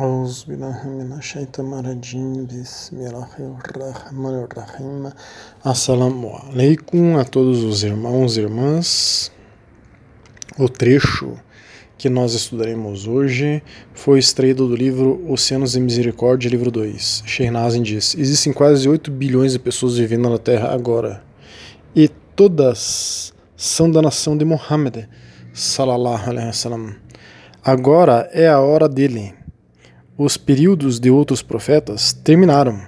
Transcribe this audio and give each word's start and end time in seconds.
أعوذ 0.00 0.44
بالله 0.48 0.86
من 0.86 1.12
الشيطان 1.18 1.78
الرجيم 1.80 2.46
بسم 2.46 2.96
الله 2.96 3.30
الرحمن 3.68 4.34
الرحيم 4.46 5.12
Assalamu 5.62 6.30
alaikum 6.48 7.18
a 7.18 7.24
todos 7.24 7.64
os 7.64 7.82
irmãos 7.82 8.36
e 8.36 8.40
irmãs. 8.40 9.32
O 10.56 10.68
trecho 10.68 11.36
que 11.98 12.08
nós 12.08 12.34
estudaremos 12.34 13.06
hoje 13.06 13.62
foi 13.92 14.20
extraído 14.20 14.68
do 14.68 14.76
livro 14.76 15.22
Oceanos 15.28 15.72
de 15.72 15.80
Misericórdia, 15.80 16.48
livro 16.48 16.70
2. 16.70 17.24
Sheikh 17.26 17.82
diz: 17.82 18.14
Existem 18.16 18.52
quase 18.52 18.88
8 18.88 19.10
bilhões 19.10 19.52
de 19.52 19.58
pessoas 19.58 19.98
vivendo 19.98 20.30
na 20.30 20.38
Terra 20.38 20.72
agora, 20.72 21.22
e 21.94 22.08
todas 22.36 23.34
são 23.56 23.90
da 23.90 24.00
nação 24.00 24.34
de 24.34 24.44
Muhammad, 24.44 25.08
salallahu 25.52 26.30
alaihi 26.30 26.46
wasallam. 26.46 26.94
Agora 27.62 28.30
é 28.32 28.48
a 28.48 28.60
hora 28.60 28.88
dele 28.88 29.34
os 30.17 30.37
períodos 30.37 30.97
de 30.97 31.09
outros 31.09 31.41
profetas 31.41 32.13
terminaram. 32.13 32.79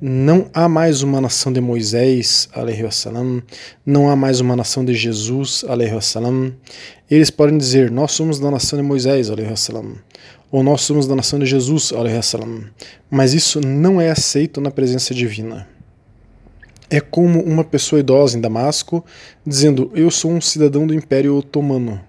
Não 0.00 0.48
há 0.54 0.68
mais 0.68 1.02
uma 1.02 1.20
nação 1.20 1.52
de 1.52 1.60
Moisés, 1.60 2.48
wassalam, 2.54 3.42
não 3.84 4.08
há 4.08 4.16
mais 4.16 4.40
uma 4.40 4.56
nação 4.56 4.84
de 4.84 4.94
Jesus, 4.94 5.62
wassalam. 5.64 6.54
Eles 7.10 7.30
podem 7.30 7.58
dizer, 7.58 7.90
nós 7.90 8.12
somos 8.12 8.38
da 8.38 8.50
nação 8.50 8.80
de 8.80 8.84
Moisés, 8.84 9.28
wassalam, 9.28 9.96
ou 10.50 10.62
nós 10.62 10.82
somos 10.82 11.06
da 11.06 11.16
nação 11.16 11.38
de 11.38 11.46
Jesus, 11.46 11.90
wassalam. 11.90 12.64
mas 13.10 13.34
isso 13.34 13.60
não 13.60 14.00
é 14.00 14.10
aceito 14.10 14.60
na 14.60 14.70
presença 14.70 15.12
divina. 15.12 15.68
É 16.88 17.00
como 17.00 17.42
uma 17.42 17.64
pessoa 17.64 18.00
idosa 18.00 18.38
em 18.38 18.40
Damasco 18.40 19.04
dizendo, 19.44 19.90
eu 19.94 20.10
sou 20.10 20.30
um 20.30 20.40
cidadão 20.40 20.86
do 20.86 20.94
Império 20.94 21.36
Otomano 21.36 22.00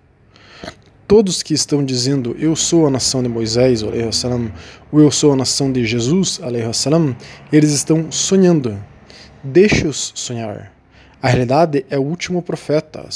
todos 1.11 1.43
que 1.43 1.53
estão 1.53 1.83
dizendo 1.83 2.33
eu 2.39 2.55
sou 2.55 2.87
a 2.87 2.89
nação 2.89 3.21
de 3.21 3.27
Moisés, 3.27 3.83
ou 3.83 3.93
eu 3.93 5.11
sou 5.11 5.33
a 5.33 5.35
nação 5.35 5.69
de 5.69 5.85
Jesus, 5.85 6.39
eles 7.51 7.71
estão 7.73 8.09
sonhando. 8.09 8.81
Deixe-os 9.43 10.13
sonhar. 10.15 10.73
A 11.21 11.27
realidade 11.27 11.85
é 11.89 11.99
o 11.99 12.01
último 12.01 12.41
profeta 12.41 13.09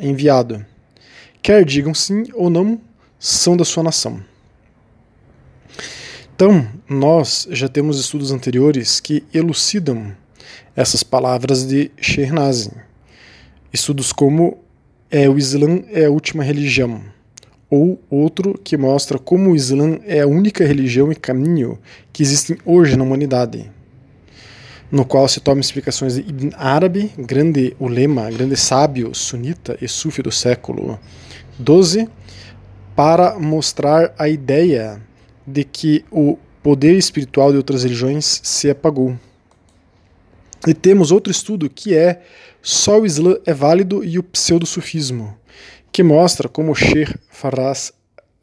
enviado. 0.00 0.64
Quer 1.42 1.64
digam 1.64 1.92
sim 1.92 2.22
ou 2.32 2.48
não, 2.48 2.80
são 3.18 3.56
da 3.56 3.64
sua 3.64 3.82
nação. 3.82 4.22
Então, 6.36 6.68
nós 6.88 7.48
já 7.50 7.66
temos 7.66 7.98
estudos 7.98 8.30
anteriores 8.30 9.00
que 9.00 9.24
elucidam 9.34 10.16
essas 10.76 11.02
palavras 11.02 11.66
de 11.66 11.90
Shernazin. 12.00 12.70
Estudos 13.72 14.12
como 14.12 14.64
é 15.10 15.28
o 15.28 15.38
Islã 15.38 15.82
é 15.90 16.06
a 16.06 16.10
última 16.10 16.42
religião, 16.42 17.00
ou 17.70 18.00
outro 18.10 18.58
que 18.62 18.76
mostra 18.76 19.18
como 19.18 19.50
o 19.50 19.56
Islã 19.56 19.98
é 20.04 20.20
a 20.20 20.26
única 20.26 20.64
religião 20.64 21.10
e 21.10 21.14
caminho 21.14 21.78
que 22.12 22.22
existem 22.22 22.56
hoje 22.64 22.96
na 22.96 23.04
humanidade, 23.04 23.70
no 24.90 25.04
qual 25.04 25.28
se 25.28 25.40
toma 25.40 25.60
explicações 25.60 26.14
de 26.14 26.20
Ibn 26.20 26.50
Arabi, 26.56 27.12
grande 27.18 27.76
ulema, 27.78 28.30
grande 28.30 28.56
sábio 28.56 29.14
sunita 29.14 29.76
e 29.80 29.88
sufi 29.88 30.22
do 30.22 30.32
século 30.32 30.98
XII, 31.58 32.08
para 32.94 33.38
mostrar 33.38 34.14
a 34.18 34.28
ideia 34.28 35.00
de 35.46 35.64
que 35.64 36.04
o 36.10 36.38
poder 36.62 36.96
espiritual 36.96 37.52
de 37.52 37.58
outras 37.58 37.84
religiões 37.84 38.40
se 38.42 38.68
apagou. 38.70 39.16
E 40.66 40.74
temos 40.74 41.12
outro 41.12 41.30
estudo 41.30 41.70
que 41.70 41.94
é 41.94 42.22
só 42.60 43.00
o 43.00 43.06
Islã 43.06 43.36
é 43.46 43.54
válido 43.54 44.02
e 44.02 44.18
o 44.18 44.22
pseudo-sufismo, 44.22 45.38
que 45.92 46.02
mostra 46.02 46.48
como 46.48 46.74
Sheikh 46.74 47.14
Faraz 47.30 47.92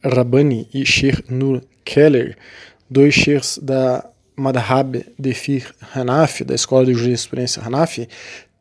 Rabbani 0.01 0.69
e 0.73 0.85
Sheikh 0.85 1.25
Nur 1.29 1.61
Keller, 1.83 2.37
dois 2.89 3.13
sheikhs 3.13 3.59
da 3.61 4.09
Madhab 4.35 5.05
de 5.19 5.33
Fiqh 5.33 5.73
Hanafi, 5.93 6.43
da 6.43 6.55
escola 6.55 6.85
de 6.85 6.93
jurisprudência 6.93 7.61
Hanafi, 7.61 8.07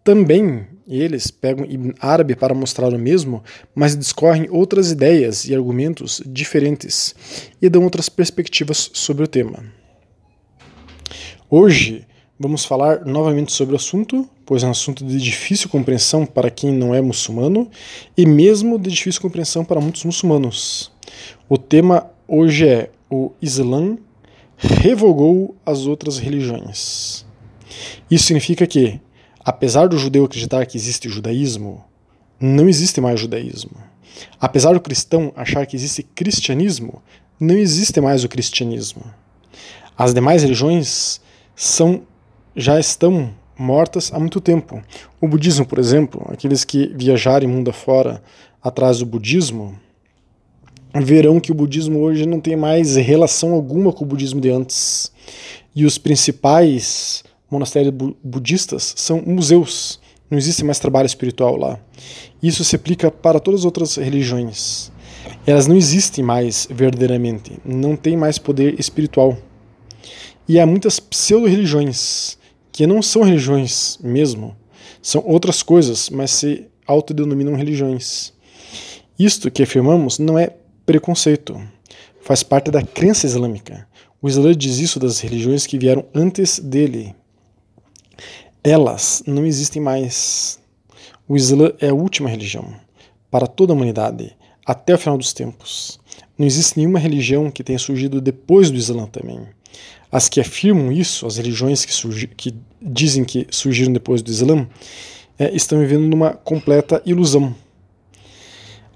também 0.04 0.66
eles 0.86 1.30
pegam 1.30 1.64
Ibn 1.64 1.92
Arabi 2.00 2.34
para 2.34 2.54
mostrar 2.54 2.92
o 2.92 2.98
mesmo, 2.98 3.42
mas 3.74 3.96
discorrem 3.96 4.48
outras 4.50 4.90
ideias 4.90 5.44
e 5.44 5.54
argumentos 5.54 6.20
diferentes 6.26 7.14
e 7.60 7.68
dão 7.68 7.84
outras 7.84 8.08
perspectivas 8.08 8.90
sobre 8.92 9.22
o 9.24 9.28
tema. 9.28 9.64
Hoje, 11.48 12.04
Vamos 12.42 12.64
falar 12.64 13.04
novamente 13.04 13.53
sobre 13.53 13.72
o 13.72 13.76
assunto, 13.76 14.28
pois 14.44 14.64
é 14.64 14.66
um 14.66 14.72
assunto 14.72 15.04
de 15.04 15.16
difícil 15.16 15.69
compreensão 15.69 16.26
para 16.26 16.50
quem 16.50 16.72
não 16.72 16.92
é 16.92 17.00
muçulmano 17.00 17.70
e 18.16 18.26
mesmo 18.26 18.80
de 18.80 18.91
difícil 18.91 19.22
compreensão 19.22 19.64
para 19.64 19.80
muitos 19.80 20.03
muçulmanos. 20.03 20.91
O 21.48 21.56
tema 21.56 22.10
hoje 22.26 22.66
é 22.66 22.91
o 23.08 23.31
Islã 23.41 23.97
revogou 24.56 25.54
as 25.64 25.86
outras 25.86 26.19
religiões. 26.19 27.25
Isso 28.10 28.25
significa 28.25 28.66
que, 28.66 29.00
apesar 29.44 29.86
do 29.86 29.97
judeu 29.97 30.25
acreditar 30.25 30.66
que 30.66 30.76
existe 30.76 31.08
judaísmo, 31.08 31.84
não 32.41 32.69
existe 32.69 33.00
mais 33.00 33.20
judaísmo. 33.20 33.76
Apesar 34.41 34.72
do 34.72 34.81
cristão 34.81 35.32
achar 35.36 35.64
que 35.64 35.76
existe 35.76 36.02
cristianismo, 36.02 37.00
não 37.38 37.56
existe 37.56 38.00
mais 38.00 38.25
o 38.25 38.28
cristianismo. 38.28 39.04
As 39.97 40.12
demais 40.12 40.42
religiões 40.42 41.20
são 41.54 42.02
já 42.54 42.78
estão 42.78 43.30
mortas 43.58 44.12
há 44.12 44.18
muito 44.18 44.40
tempo. 44.40 44.82
O 45.20 45.28
budismo, 45.28 45.64
por 45.64 45.78
exemplo, 45.78 46.26
aqueles 46.28 46.64
que 46.64 46.92
viajarem 46.94 47.48
mundo 47.48 47.70
afora 47.70 48.22
atrás 48.62 48.98
do 48.98 49.06
budismo, 49.06 49.78
verão 50.94 51.40
que 51.40 51.52
o 51.52 51.54
budismo 51.54 52.00
hoje 52.00 52.26
não 52.26 52.40
tem 52.40 52.56
mais 52.56 52.96
relação 52.96 53.52
alguma 53.52 53.92
com 53.92 54.04
o 54.04 54.06
budismo 54.06 54.40
de 54.40 54.50
antes. 54.50 55.10
E 55.74 55.84
os 55.84 55.96
principais 55.96 57.24
monastérios 57.50 57.94
budistas 58.22 58.94
são 58.96 59.22
museus. 59.24 60.00
Não 60.30 60.38
existe 60.38 60.64
mais 60.64 60.78
trabalho 60.78 61.06
espiritual 61.06 61.56
lá. 61.56 61.78
Isso 62.42 62.64
se 62.64 62.76
aplica 62.76 63.10
para 63.10 63.40
todas 63.40 63.60
as 63.60 63.64
outras 63.64 63.96
religiões. 63.96 64.90
Elas 65.46 65.66
não 65.66 65.76
existem 65.76 66.24
mais 66.24 66.66
verdadeiramente, 66.70 67.58
não 67.64 67.96
tem 67.96 68.16
mais 68.16 68.38
poder 68.38 68.78
espiritual. 68.78 69.36
E 70.48 70.58
há 70.58 70.66
muitas 70.66 70.98
pseudo-religiões 70.98 72.38
que 72.72 72.86
não 72.86 73.02
são 73.02 73.22
religiões 73.22 73.98
mesmo, 74.02 74.56
são 75.02 75.22
outras 75.26 75.62
coisas, 75.62 76.08
mas 76.08 76.30
se 76.30 76.66
autodenominam 76.86 77.54
religiões. 77.54 78.32
Isto 79.18 79.50
que 79.50 79.62
afirmamos 79.62 80.18
não 80.18 80.38
é 80.38 80.56
preconceito, 80.86 81.60
faz 82.22 82.42
parte 82.42 82.70
da 82.70 82.82
crença 82.82 83.26
islâmica. 83.26 83.86
O 84.20 84.28
Islã 84.28 84.54
diz 84.54 84.78
isso 84.78 84.98
das 84.98 85.20
religiões 85.20 85.66
que 85.66 85.78
vieram 85.78 86.04
antes 86.14 86.58
dele. 86.58 87.14
Elas 88.64 89.22
não 89.26 89.44
existem 89.44 89.82
mais. 89.82 90.60
O 91.28 91.36
Islã 91.36 91.72
é 91.80 91.88
a 91.88 91.94
última 91.94 92.28
religião 92.28 92.74
para 93.30 93.46
toda 93.46 93.72
a 93.72 93.76
humanidade, 93.76 94.36
até 94.64 94.94
o 94.94 94.98
final 94.98 95.18
dos 95.18 95.32
tempos. 95.32 95.98
Não 96.38 96.46
existe 96.46 96.78
nenhuma 96.78 96.98
religião 96.98 97.50
que 97.50 97.64
tenha 97.64 97.78
surgido 97.78 98.20
depois 98.20 98.70
do 98.70 98.76
Islã 98.76 99.06
também. 99.06 99.48
As 100.12 100.28
que 100.28 100.40
afirmam 100.40 100.92
isso, 100.92 101.26
as 101.26 101.38
religiões 101.38 101.86
que, 101.86 101.92
surgi, 101.92 102.26
que 102.26 102.54
dizem 102.80 103.24
que 103.24 103.46
surgiram 103.50 103.92
depois 103.92 104.20
do 104.20 104.30
Islã, 104.30 104.68
é, 105.38 105.56
estão 105.56 105.78
vivendo 105.78 106.06
numa 106.06 106.34
completa 106.34 107.00
ilusão. 107.06 107.54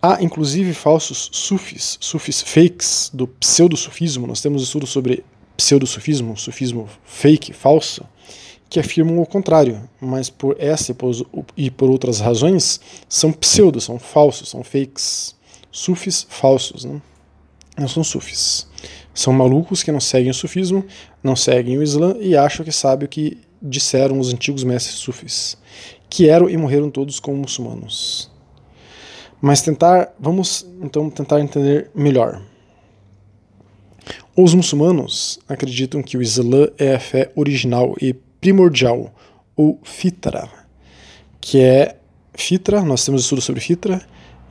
Há 0.02 0.22
inclusive 0.22 0.74
falsos 0.74 1.30
sufis, 1.32 1.96
sufis 2.00 2.42
fakes 2.42 3.10
do 3.12 3.26
pseudo-sufismo. 3.26 4.26
Nós 4.26 4.42
temos 4.42 4.62
estudos 4.62 4.90
sobre 4.90 5.24
pseudo-sufismo, 5.56 6.36
sufismo 6.36 6.86
fake, 7.04 7.54
falso, 7.54 8.04
que 8.68 8.78
afirmam 8.78 9.18
o 9.20 9.26
contrário, 9.26 9.88
mas 9.98 10.28
por 10.28 10.56
essa 10.58 10.94
e 11.56 11.70
por 11.70 11.90
outras 11.90 12.20
razões 12.20 12.78
são 13.08 13.32
pseudo, 13.32 13.80
são 13.80 13.98
falsos, 13.98 14.50
são 14.50 14.62
fakes, 14.62 15.34
sufis 15.70 16.26
falsos, 16.28 16.84
né? 16.84 17.00
não 17.78 17.88
são 17.88 18.04
sufis. 18.04 18.66
São 19.14 19.32
malucos 19.32 19.82
que 19.82 19.92
não 19.92 20.00
seguem 20.00 20.30
o 20.30 20.34
sufismo, 20.34 20.84
não 21.22 21.34
seguem 21.34 21.78
o 21.78 21.82
Islã 21.82 22.16
e 22.20 22.36
acham 22.36 22.64
que 22.64 22.72
sabem 22.72 23.06
o 23.06 23.08
que 23.08 23.38
disseram 23.60 24.18
os 24.18 24.32
antigos 24.32 24.64
mestres 24.64 24.96
sufis, 24.96 25.56
que 26.08 26.28
eram 26.28 26.48
e 26.48 26.56
morreram 26.56 26.90
todos 26.90 27.18
como 27.18 27.38
muçulmanos. 27.38 28.30
Mas 29.40 29.62
tentar, 29.62 30.14
vamos 30.18 30.66
então 30.80 31.10
tentar 31.10 31.40
entender 31.40 31.90
melhor. 31.94 32.42
Os 34.36 34.54
muçulmanos 34.54 35.38
acreditam 35.48 36.02
que 36.02 36.16
o 36.16 36.22
Islã 36.22 36.68
é 36.78 36.94
a 36.94 37.00
fé 37.00 37.32
original 37.34 37.94
e 38.00 38.12
primordial, 38.40 39.12
ou 39.56 39.80
fitra, 39.82 40.48
que 41.40 41.60
é 41.60 41.96
fitra, 42.34 42.82
nós 42.82 43.04
temos 43.04 43.22
estudo 43.22 43.40
sobre 43.40 43.60
fitra, 43.62 44.00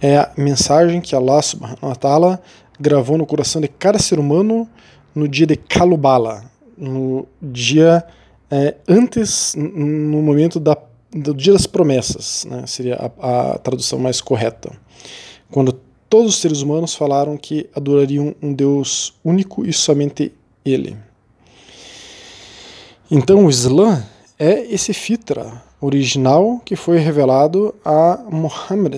é 0.02 0.18
a 0.18 0.31
mensagem 0.38 1.00
que 1.00 1.16
Allah 1.16 1.42
subhanahu 1.42 1.88
wa 1.88 1.96
ta'ala 1.96 2.42
gravou 2.80 3.18
no 3.18 3.25
coração 3.25 3.62
de 3.62 3.68
cada 3.68 4.00
ser 4.00 4.19
humano 4.19 4.69
no 5.13 5.27
dia 5.27 5.48
de 5.48 5.56
Kalubala, 5.56 6.44
no 6.77 7.27
dia 7.42 8.06
é, 8.51 8.75
antes, 8.88 9.56
no 9.56 10.22
momento 10.22 10.60
da, 10.60 10.77
do 11.12 11.33
dia 11.33 11.54
das 11.54 11.66
promessas, 11.66 12.45
né, 12.50 12.66
seria 12.68 13.12
a, 13.19 13.54
a 13.54 13.57
tradução 13.57 13.98
mais 13.98 14.22
correta, 14.22 14.72
quando 15.50 15.80
todos 16.10 16.36
os 16.36 16.42
seres 16.42 16.62
humanos 16.62 16.94
falaram 16.94 17.38
que 17.38 17.69
adorariam 17.75 18.36
um 18.42 18.54
Deus 18.54 19.16
único 19.24 19.66
e 19.66 19.74
somente 19.74 20.31
Ele. 20.63 20.95
Então 23.10 23.45
o 23.45 23.50
Islã 23.50 24.06
é 24.38 24.66
esse 24.74 24.94
fitra 24.94 25.63
original 25.80 26.60
que 26.66 26.75
foi 26.75 26.98
revelado 26.98 27.74
a 27.83 28.24
Muhammad 28.30 28.95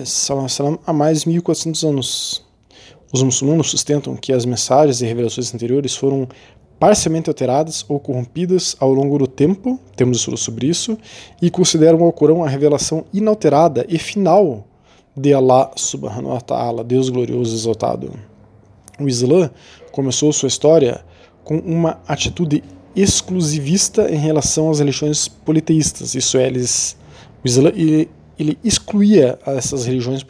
há 0.86 0.92
mais 0.92 1.22
de 1.22 1.28
1400 1.28 1.84
anos. 1.84 2.47
Os 3.12 3.22
muçulmanos 3.22 3.70
sustentam 3.70 4.14
que 4.16 4.32
as 4.32 4.44
mensagens 4.44 5.00
e 5.00 5.06
revelações 5.06 5.54
anteriores 5.54 5.96
foram 5.96 6.28
parcialmente 6.78 7.28
alteradas 7.28 7.84
ou 7.88 7.98
corrompidas 7.98 8.76
ao 8.78 8.92
longo 8.92 9.18
do 9.18 9.26
tempo, 9.26 9.80
temos 9.96 10.18
estudos 10.18 10.40
sobre 10.40 10.66
isso, 10.66 10.96
e 11.40 11.50
consideram 11.50 11.98
o 11.98 12.04
Alcorão 12.04 12.44
a 12.44 12.48
revelação 12.48 13.04
inalterada 13.12 13.84
e 13.88 13.98
final 13.98 14.64
de 15.16 15.34
Allah 15.34 15.72
subhanahu 15.74 16.32
wa 16.32 16.40
ta'ala, 16.40 16.84
Deus 16.84 17.08
glorioso 17.08 17.54
exaltado. 17.54 18.12
O 19.00 19.08
Islã 19.08 19.50
começou 19.90 20.32
sua 20.32 20.46
história 20.46 21.04
com 21.42 21.58
uma 21.58 22.00
atitude 22.06 22.62
exclusivista 22.94 24.10
em 24.12 24.18
relação 24.18 24.70
às 24.70 24.78
religiões 24.78 25.28
politeístas, 25.28 26.14
isso 26.14 26.36
é, 26.36 26.46
eles, 26.46 26.96
o 27.44 27.48
Islã 27.48 27.70
ele, 27.74 28.08
ele 28.38 28.58
excluía 28.62 29.38
essas 29.46 29.84
religiões 29.84 30.22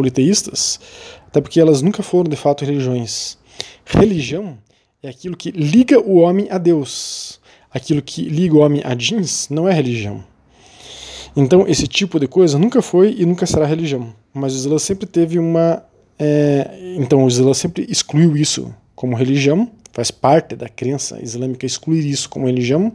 politeístas, 0.00 0.80
até 1.26 1.40
porque 1.40 1.60
elas 1.60 1.82
nunca 1.82 2.02
foram 2.02 2.28
de 2.28 2.36
fato 2.36 2.64
religiões. 2.64 3.36
Religião 3.84 4.58
é 5.02 5.08
aquilo 5.08 5.36
que 5.36 5.50
liga 5.50 6.00
o 6.00 6.16
homem 6.16 6.48
a 6.50 6.58
Deus. 6.58 7.38
Aquilo 7.72 8.02
que 8.02 8.22
liga 8.22 8.54
o 8.54 8.60
homem 8.60 8.80
a 8.84 8.94
jeans 8.94 9.48
não 9.50 9.68
é 9.68 9.72
religião. 9.72 10.24
Então, 11.36 11.66
esse 11.68 11.86
tipo 11.86 12.18
de 12.18 12.26
coisa 12.26 12.58
nunca 12.58 12.82
foi 12.82 13.14
e 13.16 13.24
nunca 13.24 13.46
será 13.46 13.64
religião. 13.66 14.12
Mas 14.32 14.54
o 14.54 14.56
Islã 14.56 14.78
sempre 14.78 15.06
teve 15.06 15.38
uma. 15.38 15.84
É, 16.18 16.96
então, 16.96 17.24
o 17.24 17.28
Islã 17.28 17.54
sempre 17.54 17.86
excluiu 17.88 18.36
isso 18.36 18.74
como 18.96 19.16
religião, 19.16 19.70
faz 19.92 20.10
parte 20.10 20.56
da 20.56 20.68
crença 20.68 21.22
islâmica 21.22 21.64
excluir 21.64 22.04
isso 22.04 22.28
como 22.28 22.46
religião. 22.46 22.92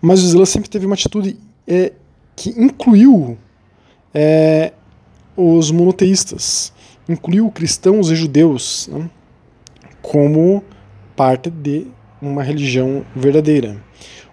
Mas 0.00 0.22
o 0.22 0.26
Islã 0.26 0.44
sempre 0.44 0.68
teve 0.68 0.86
uma 0.86 0.94
atitude 0.94 1.36
é, 1.66 1.92
que 2.34 2.50
incluiu 2.50 3.38
é, 4.12 4.72
os 5.42 5.70
monoteístas, 5.70 6.72
incluiu 7.08 7.50
cristãos 7.50 8.10
e 8.10 8.16
judeus 8.16 8.88
né, 8.92 9.10
como 10.00 10.62
parte 11.16 11.50
de 11.50 11.86
uma 12.20 12.42
religião 12.42 13.04
verdadeira. 13.14 13.82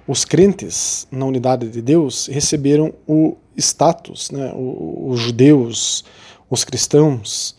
Os 0.07 0.25
crentes 0.25 1.07
na 1.11 1.25
unidade 1.25 1.69
de 1.69 1.81
Deus 1.81 2.27
receberam 2.27 2.94
o 3.07 3.35
status, 3.57 4.31
né, 4.31 4.51
os 4.56 5.19
judeus, 5.19 6.03
os 6.50 6.63
cristãos 6.63 7.56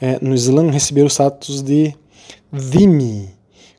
é, 0.00 0.18
no 0.20 0.34
Islã 0.34 0.68
receberam 0.70 1.06
o 1.06 1.10
status 1.10 1.62
de 1.62 1.94
dhimmi, 2.52 3.30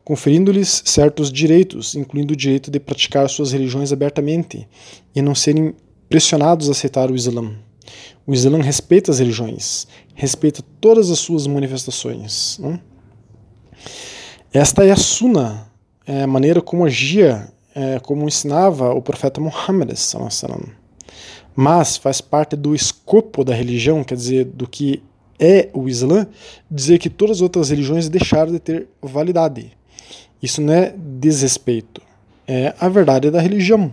conferindo-lhes 0.04 0.82
certos 0.86 1.32
direitos, 1.32 1.96
incluindo 1.96 2.34
o 2.34 2.38
direito 2.38 2.72
de 2.72 2.80
praticar 2.80 3.30
suas 3.30 3.52
religiões 3.52 3.92
abertamente 3.92 4.68
e 5.14 5.22
não 5.22 5.36
serem 5.36 5.74
pressionados 6.08 6.70
a 6.70 6.72
aceitar 6.72 7.12
o 7.12 7.16
Islã. 7.16 7.52
O 8.26 8.34
Islã 8.34 8.62
respeita 8.62 9.12
as 9.12 9.20
religiões, 9.20 9.88
respeita 10.16 10.64
todas 10.80 11.12
as 11.12 11.20
suas 11.20 11.46
manifestações. 11.48 12.58
Não? 12.60 12.80
Esta 14.54 14.86
é 14.86 14.92
a 14.92 14.96
Sunna, 14.96 15.68
é 16.06 16.24
a 16.24 16.28
maneira 16.28 16.62
como 16.62 16.86
agia, 16.86 17.50
é, 17.76 18.00
como 18.00 18.28
ensinava 18.28 18.94
o 18.94 19.02
profeta 19.02 19.42
Muhammad. 19.42 19.92
Mas 21.56 21.98
faz 21.98 22.22
parte 22.22 22.56
do 22.56 22.74
escopo 22.74 23.44
da 23.44 23.54
religião, 23.54 24.04
quer 24.04 24.16
dizer, 24.16 24.46
do 24.46 24.68
que 24.68 25.04
é 25.40 25.70
o 25.74 25.90
Islã, 25.90 26.28
dizer 26.70 27.00
que 27.00 27.10
todas 27.10 27.38
as 27.38 27.42
outras 27.42 27.70
religiões 27.70 28.08
deixaram 28.10 28.52
de 28.52 28.60
ter 28.60 28.88
validade. 29.02 29.72
Isso 30.42 30.62
não 30.62 30.74
é 30.74 30.94
desrespeito, 30.98 32.02
é 32.48 32.74
a 32.80 32.88
verdade 32.90 33.30
da 33.32 33.42
religião. 33.42 33.92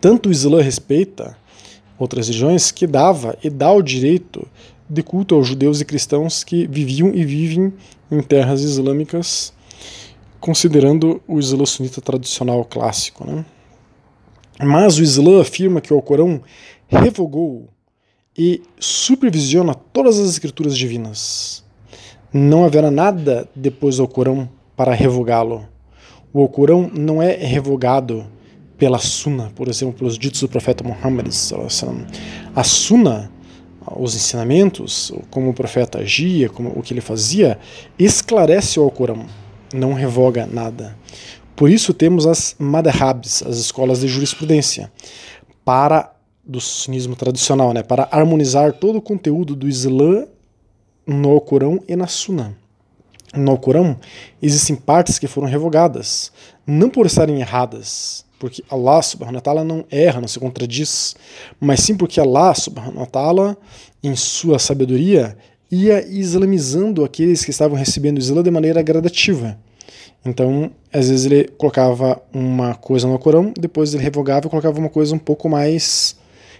Tanto 0.00 0.28
o 0.28 0.32
Islã 0.32 0.60
respeita 0.60 1.36
outras 1.98 2.28
religiões 2.28 2.70
que 2.70 2.86
dava 2.86 3.36
e 3.42 3.50
dá 3.50 3.70
o 3.72 3.82
direito 3.82 4.46
de 4.88 5.02
culto 5.02 5.34
aos 5.34 5.46
judeus 5.46 5.80
e 5.80 5.84
cristãos 5.84 6.44
que 6.44 6.66
viviam 6.66 7.10
e 7.14 7.24
vivem 7.24 7.72
em 8.10 8.22
terras 8.22 8.62
islâmicas, 8.62 9.52
considerando 10.40 11.22
o 11.26 11.38
Islã 11.38 11.64
sunita 11.64 12.00
tradicional 12.00 12.64
clássico. 12.64 13.26
Né? 13.26 13.44
Mas 14.62 14.98
o 14.98 15.02
Islã 15.02 15.40
afirma 15.40 15.80
que 15.80 15.92
o 15.92 15.96
Alcorão 15.96 16.40
revogou 16.86 17.68
e 18.36 18.62
supervisiona 18.78 19.74
todas 19.74 20.18
as 20.18 20.28
escrituras 20.28 20.76
divinas. 20.76 21.64
Não 22.32 22.64
haverá 22.64 22.90
nada 22.90 23.48
depois 23.54 23.96
do 23.96 24.02
Alcorão 24.02 24.48
para 24.76 24.92
revogá-lo. 24.92 25.68
O 26.32 26.40
Alcorão 26.40 26.90
não 26.92 27.22
é 27.22 27.36
revogado 27.36 28.26
pela 28.76 28.98
Sunna, 28.98 29.52
por 29.54 29.68
exemplo, 29.68 29.94
pelos 29.94 30.18
ditos 30.18 30.40
do 30.40 30.48
profeta 30.48 30.84
Muhammad. 30.84 31.28
A 32.54 32.64
Sunna 32.64 33.30
os 33.96 34.14
ensinamentos, 34.14 35.12
como 35.30 35.50
o 35.50 35.54
profeta 35.54 35.98
agia, 35.98 36.48
como 36.48 36.70
o 36.70 36.82
que 36.82 36.94
ele 36.94 37.00
fazia, 37.00 37.58
esclarece 37.98 38.80
o 38.80 38.82
Alcorão, 38.82 39.26
não 39.72 39.92
revoga 39.92 40.46
nada. 40.46 40.96
Por 41.54 41.70
isso 41.70 41.92
temos 41.92 42.26
as 42.26 42.56
madhabs, 42.58 43.42
as 43.42 43.58
escolas 43.58 44.00
de 44.00 44.08
jurisprudência, 44.08 44.90
para 45.64 46.12
do 46.44 46.60
sunismo 46.60 47.16
tradicional, 47.16 47.72
né, 47.72 47.82
para 47.82 48.08
harmonizar 48.10 48.72
todo 48.74 48.96
o 48.96 49.02
conteúdo 49.02 49.54
do 49.54 49.68
Islã 49.68 50.26
no 51.06 51.30
Alcorão 51.30 51.82
e 51.88 51.96
na 51.96 52.06
Sunna. 52.06 52.56
No 53.34 53.50
Alcorão 53.50 53.98
existem 54.42 54.76
partes 54.76 55.18
que 55.18 55.26
foram 55.26 55.48
revogadas, 55.48 56.32
não 56.66 56.88
por 56.90 57.06
estarem 57.06 57.40
erradas, 57.40 58.23
porque 58.38 58.62
Allah 58.68 59.00
subhanahu 59.02 59.36
wa 59.36 59.40
ta'ala 59.40 59.64
não 59.64 59.84
erra, 59.90 60.20
não 60.20 60.28
se 60.28 60.38
contradiz, 60.38 61.14
mas 61.60 61.80
sim 61.80 61.96
porque 61.96 62.20
Allah 62.20 62.54
subhanahu 62.54 62.98
wa 62.98 63.06
ta'ala, 63.06 63.56
em 64.02 64.14
sua 64.16 64.58
sabedoria, 64.58 65.36
ia 65.70 66.06
islamizando 66.06 67.04
aqueles 67.04 67.44
que 67.44 67.50
estavam 67.50 67.76
recebendo 67.76 68.16
o 68.16 68.20
Islã 68.20 68.42
de 68.42 68.50
maneira 68.50 68.82
gradativa. 68.82 69.58
Então, 70.24 70.70
às 70.92 71.08
vezes 71.08 71.26
ele 71.26 71.48
colocava 71.48 72.20
uma 72.32 72.74
coisa 72.74 73.06
no 73.06 73.18
Corão, 73.18 73.52
depois 73.58 73.92
ele 73.92 74.02
revogava 74.02 74.46
e 74.46 74.50
colocava 74.50 74.78
uma 74.78 74.88
coisa 74.88 75.14
um 75.14 75.18
pouco 75.18 75.48
mais 75.48 76.16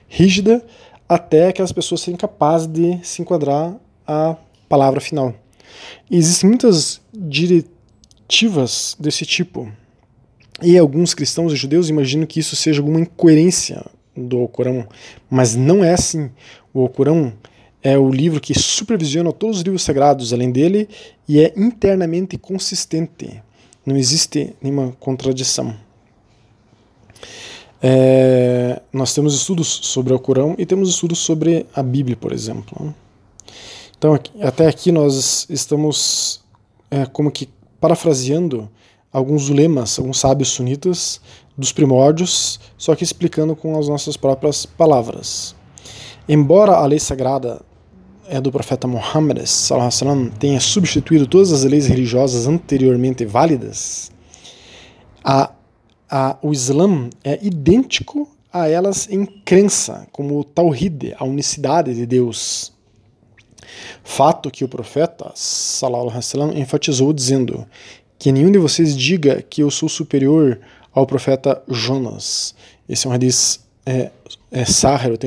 rígida, 0.08 0.64
até 1.08 1.52
que 1.52 1.62
as 1.62 1.72
pessoas 1.72 2.02
serem 2.02 2.16
capazes 2.16 2.66
de 2.66 2.98
se 3.02 3.22
enquadrar 3.22 3.74
à 4.06 4.36
palavra 4.68 5.00
final. 5.00 5.34
E 6.10 6.16
existem 6.16 6.50
muitas 6.50 7.00
diretivas 7.12 8.96
desse 8.98 9.24
tipo. 9.24 9.70
E 10.62 10.78
alguns 10.78 11.14
cristãos 11.14 11.52
e 11.52 11.56
judeus 11.56 11.88
imaginam 11.88 12.26
que 12.26 12.40
isso 12.40 12.54
seja 12.54 12.80
alguma 12.80 13.00
incoerência 13.00 13.84
do 14.16 14.38
Alcorão, 14.38 14.86
mas 15.28 15.54
não 15.56 15.82
é 15.82 15.92
assim. 15.92 16.30
O 16.72 16.82
Alcorão 16.82 17.32
é 17.82 17.98
o 17.98 18.10
livro 18.10 18.40
que 18.40 18.58
supervisiona 18.58 19.32
todos 19.32 19.58
os 19.58 19.62
livros 19.62 19.82
sagrados 19.82 20.32
além 20.32 20.50
dele 20.50 20.88
e 21.28 21.40
é 21.40 21.52
internamente 21.56 22.38
consistente. 22.38 23.42
Não 23.84 23.96
existe 23.96 24.54
nenhuma 24.62 24.92
contradição. 24.98 25.76
É, 27.82 28.80
nós 28.90 29.12
temos 29.12 29.34
estudos 29.34 29.68
sobre 29.68 30.12
o 30.12 30.16
Alcorão 30.16 30.54
e 30.56 30.64
temos 30.64 30.88
estudos 30.88 31.18
sobre 31.18 31.66
a 31.74 31.82
Bíblia, 31.82 32.16
por 32.16 32.32
exemplo. 32.32 32.94
Então, 33.98 34.18
até 34.40 34.66
aqui 34.66 34.90
nós 34.90 35.46
estamos 35.50 36.42
é, 36.90 37.04
como 37.04 37.30
que 37.30 37.50
parafraseando 37.78 38.70
alguns 39.14 39.48
lemas, 39.48 39.96
alguns 39.96 40.18
sábios 40.18 40.48
sunitas 40.48 41.20
dos 41.56 41.72
primórdios, 41.72 42.58
só 42.76 42.96
que 42.96 43.04
explicando 43.04 43.54
com 43.54 43.78
as 43.78 43.88
nossas 43.88 44.16
próprias 44.16 44.66
palavras. 44.66 45.54
Embora 46.28 46.72
a 46.72 46.84
lei 46.84 46.98
sagrada 46.98 47.62
é 48.26 48.40
do 48.40 48.50
profeta 48.50 48.88
Muhammad 48.88 49.38
tenha 50.38 50.58
substituído 50.58 51.28
todas 51.28 51.52
as 51.52 51.62
leis 51.62 51.86
religiosas 51.86 52.48
anteriormente 52.48 53.24
válidas, 53.24 54.10
a, 55.22 55.52
a, 56.10 56.36
o 56.42 56.52
Islã 56.52 57.08
é 57.22 57.38
idêntico 57.40 58.28
a 58.52 58.68
elas 58.68 59.08
em 59.08 59.24
crença, 59.24 60.08
como 60.10 60.40
o 60.40 60.44
Tawhid, 60.44 61.14
a 61.18 61.24
unicidade 61.24 61.94
de 61.94 62.04
Deus. 62.04 62.72
Fato 64.02 64.50
que 64.50 64.64
o 64.64 64.68
profeta 64.68 65.32
sallam, 65.34 66.10
enfatizou 66.54 67.12
dizendo: 67.12 67.66
que 68.18 68.32
nenhum 68.32 68.50
de 68.50 68.58
vocês 68.58 68.96
diga 68.96 69.42
que 69.42 69.62
eu 69.62 69.70
sou 69.70 69.88
superior 69.88 70.58
ao 70.92 71.06
profeta 71.06 71.62
Jonas. 71.68 72.54
Esse 72.88 73.06
é 73.06 73.10
um 73.10 73.12
hadith 73.12 73.60
é, 73.84 74.10
é 74.50 74.64
Sahar, 74.64 75.12
o 75.12 75.18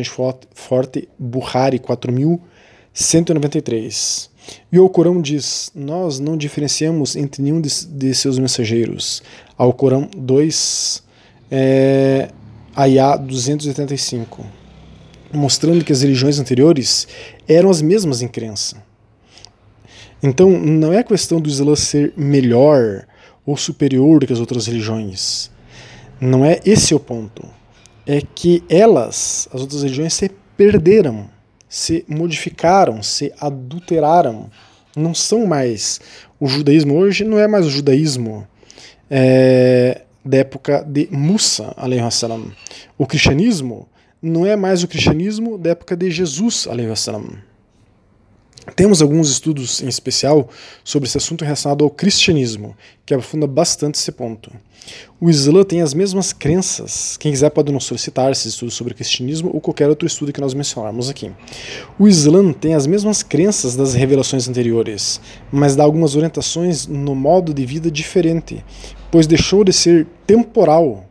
forte, 0.53 1.07
Bukhari 1.19 1.77
4193. 1.79 4.29
E 4.71 4.79
o 4.79 4.89
Corão 4.89 5.21
diz: 5.21 5.71
Nós 5.75 6.19
não 6.19 6.37
diferenciamos 6.37 7.15
entre 7.15 7.43
nenhum 7.43 7.59
de, 7.59 7.85
de 7.85 8.15
seus 8.15 8.39
mensageiros. 8.39 9.21
Ao 9.57 9.73
Corão 9.73 10.09
2, 10.15 11.03
é, 11.51 12.29
Ayah 12.75 13.17
285. 13.17 14.45
Mostrando 15.33 15.83
que 15.83 15.91
as 15.91 16.01
religiões 16.01 16.39
anteriores 16.39 17.05
eram 17.47 17.69
as 17.69 17.81
mesmas 17.81 18.21
em 18.21 18.27
crença. 18.27 18.81
Então, 20.21 20.49
não 20.49 20.91
é 20.91 21.03
questão 21.03 21.39
do 21.39 21.49
Islã 21.49 21.75
ser 21.75 22.13
melhor 22.17 23.05
ou 23.45 23.55
superior 23.55 24.25
que 24.25 24.33
as 24.33 24.39
outras 24.39 24.67
religiões. 24.67 25.51
Não 26.19 26.43
é 26.43 26.59
esse 26.65 26.95
o 26.95 26.99
ponto. 26.99 27.47
É 28.05 28.21
que 28.21 28.63
elas, 28.69 29.47
as 29.53 29.61
outras 29.61 29.83
religiões, 29.83 30.13
se 30.13 30.29
perderam, 30.55 31.29
se 31.69 32.03
modificaram, 32.07 33.03
se 33.03 33.31
adulteraram. 33.39 34.49
Não 34.95 35.13
são 35.13 35.45
mais. 35.45 35.99
O 36.39 36.47
judaísmo 36.47 36.95
hoje 36.95 37.23
não 37.23 37.37
é 37.37 37.47
mais 37.47 37.65
o 37.65 37.69
judaísmo 37.69 38.47
é, 39.09 40.01
da 40.25 40.37
época 40.37 40.83
de 40.83 41.07
Musa. 41.11 41.75
O 42.97 43.05
cristianismo 43.05 43.87
não 44.21 44.45
é 44.45 44.55
mais 44.55 44.83
o 44.83 44.87
cristianismo 44.87 45.57
da 45.57 45.71
época 45.71 45.95
de 45.95 46.09
Jesus, 46.09 46.67
salam. 46.95 47.37
Temos 48.75 49.01
alguns 49.01 49.29
estudos 49.29 49.81
em 49.81 49.87
especial 49.87 50.49
sobre 50.83 51.07
esse 51.07 51.17
assunto 51.17 51.43
relacionado 51.43 51.83
ao 51.83 51.89
cristianismo, 51.89 52.75
que 53.05 53.13
aprofunda 53.13 53.47
bastante 53.47 53.95
esse 53.95 54.11
ponto. 54.11 54.51
O 55.19 55.29
Islã 55.29 55.63
tem 55.63 55.81
as 55.81 55.93
mesmas 55.93 56.31
crenças. 56.31 57.17
Quem 57.17 57.31
quiser 57.31 57.49
pode 57.49 57.71
nos 57.71 57.85
solicitar 57.85 58.31
esses 58.31 58.47
estudos 58.47 58.75
sobre 58.75 58.93
cristianismo 58.93 59.49
ou 59.53 59.59
qualquer 59.59 59.89
outro 59.89 60.05
estudo 60.05 60.31
que 60.31 60.41
nós 60.41 60.53
mencionarmos 60.53 61.09
aqui. 61.09 61.31
O 61.97 62.07
Islã 62.07 62.53
tem 62.53 62.73
as 62.73 62.85
mesmas 62.85 63.23
crenças 63.23 63.75
das 63.75 63.93
revelações 63.93 64.47
anteriores, 64.47 65.19
mas 65.51 65.75
dá 65.75 65.83
algumas 65.83 66.15
orientações 66.15 66.85
no 66.87 67.15
modo 67.15 67.53
de 67.53 67.65
vida 67.65 67.89
diferente, 67.89 68.63
pois 69.11 69.25
deixou 69.25 69.63
de 69.63 69.73
ser 69.73 70.05
temporal, 70.25 71.05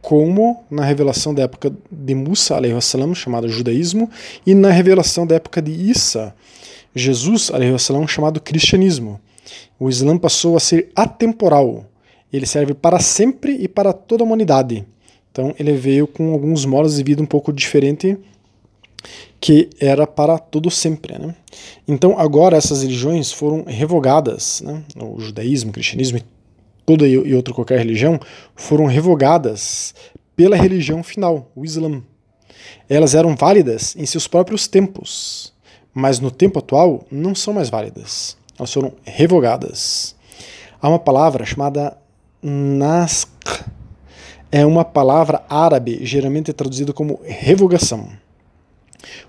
como 0.00 0.64
na 0.70 0.84
revelação 0.84 1.34
da 1.34 1.42
época 1.42 1.72
de 1.90 2.14
Musa, 2.14 2.58
chamada 3.14 3.46
judaísmo, 3.46 4.10
e 4.46 4.54
na 4.54 4.70
revelação 4.70 5.26
da 5.26 5.34
época 5.34 5.60
de 5.60 5.70
Isa, 5.70 6.34
Jesus, 6.94 7.50
salam, 7.78 8.06
chamado 8.06 8.40
cristianismo. 8.40 9.20
O 9.78 9.88
Islã 9.88 10.18
passou 10.18 10.56
a 10.56 10.60
ser 10.60 10.90
atemporal. 10.94 11.86
Ele 12.32 12.46
serve 12.46 12.74
para 12.74 12.98
sempre 13.00 13.52
e 13.52 13.68
para 13.68 13.92
toda 13.92 14.22
a 14.22 14.26
humanidade. 14.26 14.84
Então 15.30 15.54
ele 15.58 15.72
veio 15.72 16.06
com 16.06 16.32
alguns 16.32 16.64
modos 16.64 16.96
de 16.96 17.02
vida 17.02 17.22
um 17.22 17.26
pouco 17.26 17.52
diferente 17.52 18.18
que 19.40 19.70
era 19.80 20.06
para 20.06 20.38
todo 20.38 20.70
sempre. 20.70 21.18
Né? 21.18 21.34
Então 21.86 22.18
agora 22.18 22.56
essas 22.56 22.82
religiões 22.82 23.32
foram 23.32 23.64
revogadas, 23.64 24.60
né? 24.62 24.82
o 25.00 25.20
judaísmo, 25.20 25.70
o 25.70 25.72
cristianismo 25.72 26.18
e 26.18 26.24
toda 26.84 27.06
e 27.06 27.34
outra 27.34 27.54
qualquer 27.54 27.78
religião 27.78 28.18
foram 28.56 28.86
revogadas 28.86 29.94
pela 30.34 30.56
religião 30.56 31.02
final, 31.02 31.50
o 31.54 31.64
Islã. 31.64 32.02
Elas 32.88 33.14
eram 33.14 33.36
válidas 33.36 33.94
em 33.96 34.06
seus 34.06 34.26
próprios 34.26 34.66
tempos, 34.66 35.52
mas 35.98 36.20
no 36.20 36.30
tempo 36.30 36.60
atual 36.60 37.04
não 37.10 37.34
são 37.34 37.52
mais 37.52 37.68
válidas. 37.68 38.36
Elas 38.56 38.72
foram 38.72 38.92
revogadas. 39.04 40.14
Há 40.80 40.88
uma 40.88 40.98
palavra 41.00 41.44
chamada 41.44 41.98
naskh. 42.40 43.66
É 44.52 44.64
uma 44.64 44.84
palavra 44.84 45.42
árabe 45.50 45.98
geralmente 46.06 46.52
traduzida 46.52 46.92
como 46.92 47.18
revogação. 47.24 48.10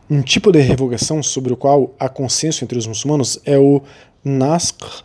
Um 0.07 0.21
tipo 0.21 0.51
de 0.51 0.59
revogação 0.59 1.23
sobre 1.23 1.51
o 1.51 1.57
qual 1.57 1.95
há 1.99 2.07
consenso 2.07 2.63
entre 2.63 2.77
os 2.77 2.85
muçulmanos 2.85 3.39
é 3.45 3.57
o 3.57 3.81
naskh 4.23 5.03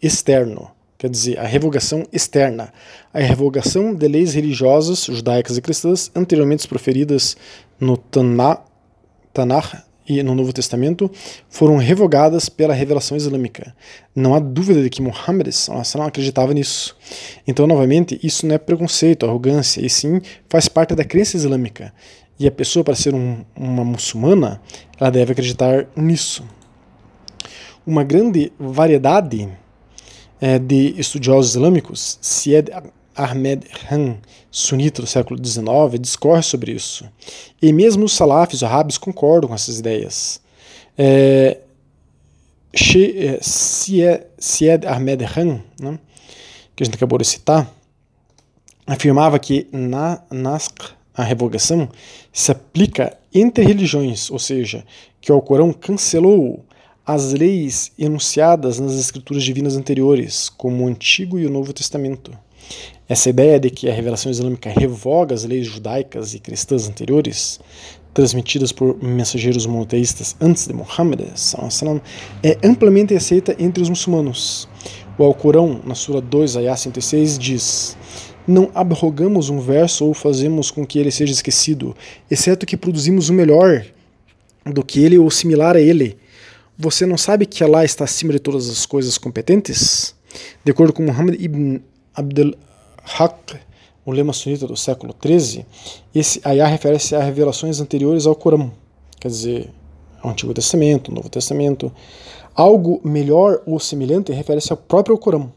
externo, 0.00 0.70
quer 0.96 1.10
dizer, 1.10 1.40
a 1.40 1.44
revogação 1.44 2.06
externa, 2.12 2.72
a 3.12 3.18
revogação 3.18 3.92
de 3.92 4.06
leis 4.06 4.32
religiosas 4.32 5.06
judaicas 5.06 5.56
e 5.56 5.60
cristãs 5.60 6.08
anteriormente 6.14 6.68
proferidas 6.68 7.36
no 7.80 7.96
Tanakh 7.96 8.62
e 10.08 10.22
no 10.22 10.34
Novo 10.34 10.52
Testamento 10.52 11.10
foram 11.48 11.76
revogadas 11.76 12.48
pela 12.48 12.74
revelação 12.74 13.16
islâmica. 13.16 13.74
Não 14.14 14.34
há 14.34 14.38
dúvida 14.38 14.82
de 14.82 14.90
que 14.90 15.02
Muhammad 15.02 15.48
não 15.96 16.06
acreditava 16.06 16.52
nisso. 16.52 16.96
Então, 17.46 17.66
novamente, 17.66 18.18
isso 18.22 18.46
não 18.46 18.54
é 18.54 18.58
preconceito, 18.58 19.26
arrogância, 19.26 19.84
e 19.84 19.88
sim 19.88 20.20
faz 20.48 20.68
parte 20.68 20.94
da 20.94 21.04
crença 21.04 21.36
islâmica. 21.36 21.92
E 22.38 22.46
a 22.46 22.50
pessoa, 22.50 22.84
para 22.84 22.94
ser 22.94 23.14
um, 23.14 23.44
uma 23.54 23.84
muçulmana, 23.84 24.60
ela 24.98 25.10
deve 25.10 25.32
acreditar 25.32 25.86
nisso. 25.94 26.44
Uma 27.86 28.04
grande 28.04 28.52
variedade 28.58 29.48
é, 30.40 30.58
de 30.58 30.94
estudiosos 30.98 31.52
islâmicos, 31.52 32.18
se 32.20 32.54
é 32.54 32.64
Ahmed 33.16 33.66
Han, 33.90 34.16
sunita 34.50 35.02
do 35.02 35.08
século 35.08 35.38
XIX, 35.44 36.00
discorre 36.00 36.42
sobre 36.42 36.72
isso. 36.72 37.08
E 37.60 37.72
mesmo 37.72 38.04
os 38.04 38.12
salafis, 38.12 38.56
os 38.56 38.62
árabes, 38.62 38.98
concordam 38.98 39.48
com 39.48 39.54
essas 39.54 39.78
ideias. 39.78 40.40
É, 40.96 41.58
é 44.02 44.28
Ahmed 44.86 45.24
Han, 45.36 45.60
né, 45.80 45.98
que 46.74 46.82
a 46.82 46.84
gente 46.84 46.94
acabou 46.94 47.18
de 47.18 47.24
citar, 47.24 47.70
afirmava 48.86 49.38
que 49.38 49.66
na 49.72 50.22
a 51.14 51.22
revogação, 51.22 51.88
se 52.32 52.50
aplica 52.50 53.16
entre 53.34 53.64
religiões, 53.64 54.30
ou 54.30 54.38
seja, 54.38 54.84
que 55.20 55.30
o 55.30 55.34
Alcorão 55.34 55.72
cancelou 55.72 56.64
as 57.04 57.32
leis 57.32 57.92
enunciadas 57.98 58.78
nas 58.78 58.92
escrituras 58.92 59.42
divinas 59.42 59.76
anteriores, 59.76 60.48
como 60.48 60.84
o 60.84 60.88
Antigo 60.88 61.38
e 61.38 61.46
o 61.46 61.50
Novo 61.50 61.72
Testamento. 61.72 62.32
Essa 63.12 63.28
ideia 63.28 63.60
de 63.60 63.68
que 63.68 63.90
a 63.90 63.92
revelação 63.92 64.32
islâmica 64.32 64.70
revoga 64.70 65.34
as 65.34 65.44
leis 65.44 65.66
judaicas 65.66 66.32
e 66.32 66.38
cristãs 66.38 66.88
anteriores, 66.88 67.60
transmitidas 68.14 68.72
por 68.72 68.96
mensageiros 69.04 69.66
monoteístas 69.66 70.34
antes 70.40 70.66
de 70.66 70.72
Muhammad, 70.72 71.20
é 72.42 72.58
amplamente 72.66 73.14
aceita 73.14 73.54
entre 73.58 73.82
os 73.82 73.90
muçulmanos. 73.90 74.66
O 75.18 75.24
Alcorão, 75.24 75.82
na 75.84 75.94
Sura 75.94 76.22
2, 76.22 76.56
Ayah 76.56 76.74
106, 76.74 77.38
diz: 77.38 77.98
Não 78.48 78.70
abrogamos 78.74 79.50
um 79.50 79.60
verso 79.60 80.06
ou 80.06 80.14
fazemos 80.14 80.70
com 80.70 80.86
que 80.86 80.98
ele 80.98 81.10
seja 81.10 81.34
esquecido, 81.34 81.94
exceto 82.30 82.64
que 82.64 82.78
produzimos 82.78 83.28
o 83.28 83.34
melhor 83.34 83.84
do 84.64 84.82
que 84.82 85.04
ele 85.04 85.18
ou 85.18 85.30
similar 85.30 85.76
a 85.76 85.80
ele. 85.82 86.16
Você 86.78 87.04
não 87.04 87.18
sabe 87.18 87.44
que 87.44 87.62
Allah 87.62 87.84
está 87.84 88.04
acima 88.04 88.32
de 88.32 88.38
todas 88.38 88.70
as 88.70 88.86
coisas 88.86 89.18
competentes? 89.18 90.14
De 90.64 90.72
acordo 90.72 90.94
com 90.94 91.02
Muhammad 91.02 91.36
ibn 91.38 91.78
Abdel 92.14 92.54
Haq, 93.04 93.56
um 94.06 94.12
lema 94.12 94.32
sunita 94.32 94.66
do 94.66 94.76
século 94.76 95.14
XIII, 95.20 95.64
esse 96.14 96.40
ayah 96.44 96.66
refere-se 96.66 97.14
a 97.14 97.22
revelações 97.22 97.80
anteriores 97.80 98.26
ao 98.26 98.34
Corão, 98.34 98.72
quer 99.20 99.28
dizer, 99.28 99.70
ao 100.20 100.30
Antigo 100.30 100.54
Testamento, 100.54 101.10
ao 101.10 101.16
Novo 101.16 101.28
Testamento. 101.28 101.92
Algo 102.54 103.00
melhor 103.04 103.62
ou 103.66 103.80
semelhante 103.80 104.32
refere-se 104.32 104.72
ao 104.72 104.76
próprio 104.76 105.18
Corão. 105.18 105.52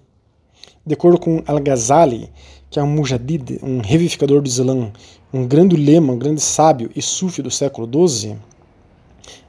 De 0.86 0.94
acordo 0.94 1.20
com 1.20 1.44
Al-Ghazali, 1.46 2.30
que 2.70 2.80
é 2.80 2.84
um 2.84 2.88
mujadid, 2.88 3.60
um 3.64 3.80
revivificador 3.80 4.42
do 4.42 4.48
Islã, 4.48 4.92
um 5.34 5.48
grande 5.48 5.75
lema, 5.75 6.14
um 6.14 6.18
grande 6.18 6.42
sábio 6.42 6.90
e 6.96 7.02
sufi 7.02 7.42
do 7.42 7.52
século 7.52 7.88
XII, 8.08 8.38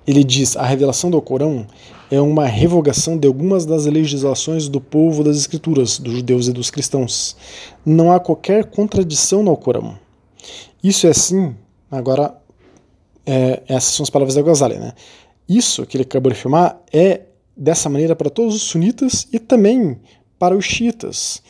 ele 0.07 0.23
diz: 0.23 0.57
a 0.57 0.65
revelação 0.65 1.11
do 1.11 1.21
Corão 1.21 1.67
é 2.11 2.21
uma 2.21 2.47
revogação 2.47 3.19
de 3.19 3.27
algumas 3.27 3.67
das 3.67 3.87
legislações 3.87 4.69
do 4.69 4.81
povo 4.81 5.25
das 5.25 5.37
Escrituras, 5.37 5.99
dos 5.99 6.15
judeus 6.15 6.49
e 6.49 6.53
dos 6.53 6.71
cristãos. 6.71 7.37
Não 7.85 8.13
há 8.13 8.21
qualquer 8.21 8.67
contradição 8.67 9.43
no 9.43 9.57
Corão. 9.57 9.99
Isso 10.83 11.07
é 11.07 11.11
assim, 11.11 11.55
agora, 11.91 12.37
é, 13.25 13.63
essas 13.67 13.95
são 13.95 14.05
as 14.05 14.11
palavras 14.11 14.35
da 14.35 14.43
Ghazali, 14.43 14.79
né? 14.79 14.93
Isso 15.49 15.87
que 15.87 15.97
ele 15.97 16.05
acabou 16.05 16.31
de 16.31 16.39
afirmar 16.39 16.81
é 16.93 17.23
dessa 17.57 17.89
maneira 17.89 18.15
para 18.15 18.31
todos 18.31 18.55
os 18.55 18.63
sunitas 18.63 19.27
e 19.33 19.39
também 19.39 19.99
para 20.39 20.57
os 20.57 20.65
xiitas. 20.65 21.43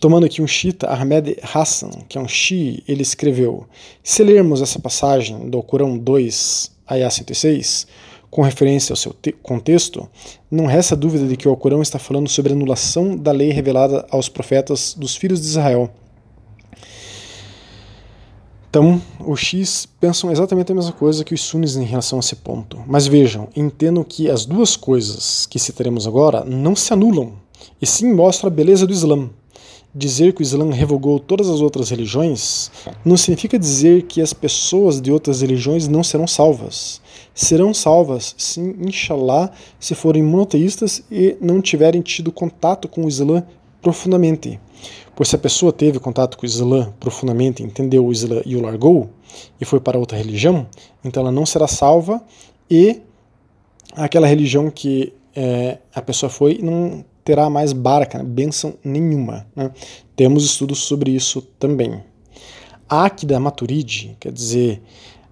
Tomando 0.00 0.26
aqui 0.26 0.42
um 0.42 0.46
xiita, 0.46 0.88
Ahmed 0.88 1.38
Hassan, 1.42 1.90
que 2.08 2.18
é 2.18 2.20
um 2.20 2.28
xi, 2.28 2.82
ele 2.86 3.02
escreveu: 3.02 3.66
Se 4.02 4.22
lermos 4.22 4.60
essa 4.60 4.78
passagem 4.78 5.48
do 5.48 5.62
Corão 5.62 5.96
2, 5.96 6.70
Ayah 6.86 7.10
106, 7.10 7.86
com 8.34 8.42
referência 8.42 8.92
ao 8.92 8.96
seu 8.96 9.14
contexto, 9.44 10.08
não 10.50 10.66
resta 10.66 10.96
dúvida 10.96 11.24
de 11.24 11.36
que 11.36 11.46
o 11.46 11.52
Alcorão 11.52 11.80
está 11.80 12.00
falando 12.00 12.28
sobre 12.28 12.52
a 12.52 12.56
anulação 12.56 13.16
da 13.16 13.30
lei 13.30 13.52
revelada 13.52 14.04
aos 14.10 14.28
profetas 14.28 14.92
dos 14.98 15.14
filhos 15.14 15.40
de 15.40 15.46
Israel. 15.46 15.88
Então, 18.68 19.00
os 19.24 19.38
X 19.38 19.86
pensam 20.00 20.32
exatamente 20.32 20.72
a 20.72 20.74
mesma 20.74 20.90
coisa 20.90 21.22
que 21.22 21.32
os 21.32 21.42
Sunnis 21.42 21.76
em 21.76 21.84
relação 21.84 22.18
a 22.18 22.20
esse 22.20 22.34
ponto. 22.34 22.82
Mas 22.88 23.06
vejam, 23.06 23.46
entendam 23.54 24.02
que 24.02 24.28
as 24.28 24.44
duas 24.44 24.74
coisas 24.74 25.46
que 25.46 25.60
citaremos 25.60 26.04
agora 26.04 26.44
não 26.44 26.74
se 26.74 26.92
anulam, 26.92 27.34
e 27.80 27.86
sim 27.86 28.12
mostram 28.12 28.48
a 28.48 28.52
beleza 28.52 28.84
do 28.84 28.92
Islã. 28.92 29.30
Dizer 29.94 30.32
que 30.32 30.40
o 30.40 30.42
Islã 30.42 30.72
revogou 30.72 31.20
todas 31.20 31.48
as 31.48 31.60
outras 31.60 31.90
religiões 31.90 32.70
não 33.04 33.16
significa 33.16 33.58
dizer 33.58 34.02
que 34.02 34.20
as 34.20 34.32
pessoas 34.32 35.00
de 35.00 35.12
outras 35.12 35.40
religiões 35.40 35.86
não 35.86 36.02
serão 36.02 36.26
salvas 36.26 37.00
serão 37.34 37.74
salvas, 37.74 38.34
sim, 38.38 38.76
inshallah, 38.80 39.50
se 39.80 39.94
forem 39.94 40.22
monoteístas 40.22 41.02
e 41.10 41.36
não 41.40 41.60
tiverem 41.60 42.00
tido 42.00 42.30
contato 42.30 42.86
com 42.86 43.04
o 43.04 43.08
Islã 43.08 43.44
profundamente. 43.82 44.60
Pois 45.16 45.28
se 45.28 45.36
a 45.36 45.38
pessoa 45.38 45.72
teve 45.72 45.98
contato 45.98 46.38
com 46.38 46.44
o 46.44 46.46
Islã 46.46 46.92
profundamente, 47.00 47.62
entendeu 47.62 48.06
o 48.06 48.12
Islã 48.12 48.40
e 48.46 48.56
o 48.56 48.62
largou, 48.62 49.10
e 49.60 49.64
foi 49.64 49.80
para 49.80 49.98
outra 49.98 50.16
religião, 50.16 50.66
então 51.04 51.22
ela 51.22 51.32
não 51.32 51.44
será 51.44 51.66
salva 51.66 52.22
e 52.70 53.00
aquela 53.96 54.28
religião 54.28 54.70
que 54.70 55.12
é, 55.34 55.78
a 55.92 56.00
pessoa 56.00 56.30
foi 56.30 56.60
não 56.62 57.04
terá 57.24 57.48
mais 57.48 57.72
baraka, 57.72 58.18
né, 58.18 58.24
bênção 58.24 58.74
nenhuma. 58.84 59.46
Né? 59.56 59.70
Temos 60.14 60.44
estudos 60.44 60.80
sobre 60.80 61.10
isso 61.10 61.40
também. 61.58 62.02
A 62.88 63.06
Akida 63.06 63.40
Maturidi, 63.40 64.16
quer 64.20 64.30
dizer, 64.30 64.82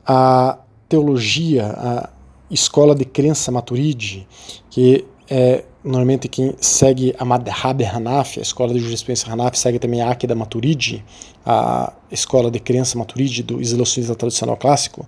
a 0.06 0.58
teologia, 0.88 1.66
a 1.76 2.10
escola 2.50 2.94
de 2.94 3.04
crença 3.04 3.52
Maturidi, 3.52 4.26
que 4.70 5.04
é 5.28 5.64
normalmente 5.84 6.28
quem 6.28 6.54
segue 6.60 7.14
a 7.18 7.24
Madhhab 7.24 7.84
Hanafi, 7.84 8.38
a 8.38 8.42
escola 8.42 8.72
de 8.72 8.80
jurisprudência 8.80 9.30
Hanafi, 9.30 9.58
segue 9.58 9.78
também 9.78 10.00
a 10.00 10.10
Akida 10.10 10.34
Maturidi, 10.34 11.04
a 11.44 11.92
escola 12.10 12.50
de 12.50 12.60
crença 12.60 12.96
Maturidi 12.96 13.42
do 13.42 13.60
Islã 13.60 13.84
tradicional 14.14 14.56
clássico, 14.56 15.06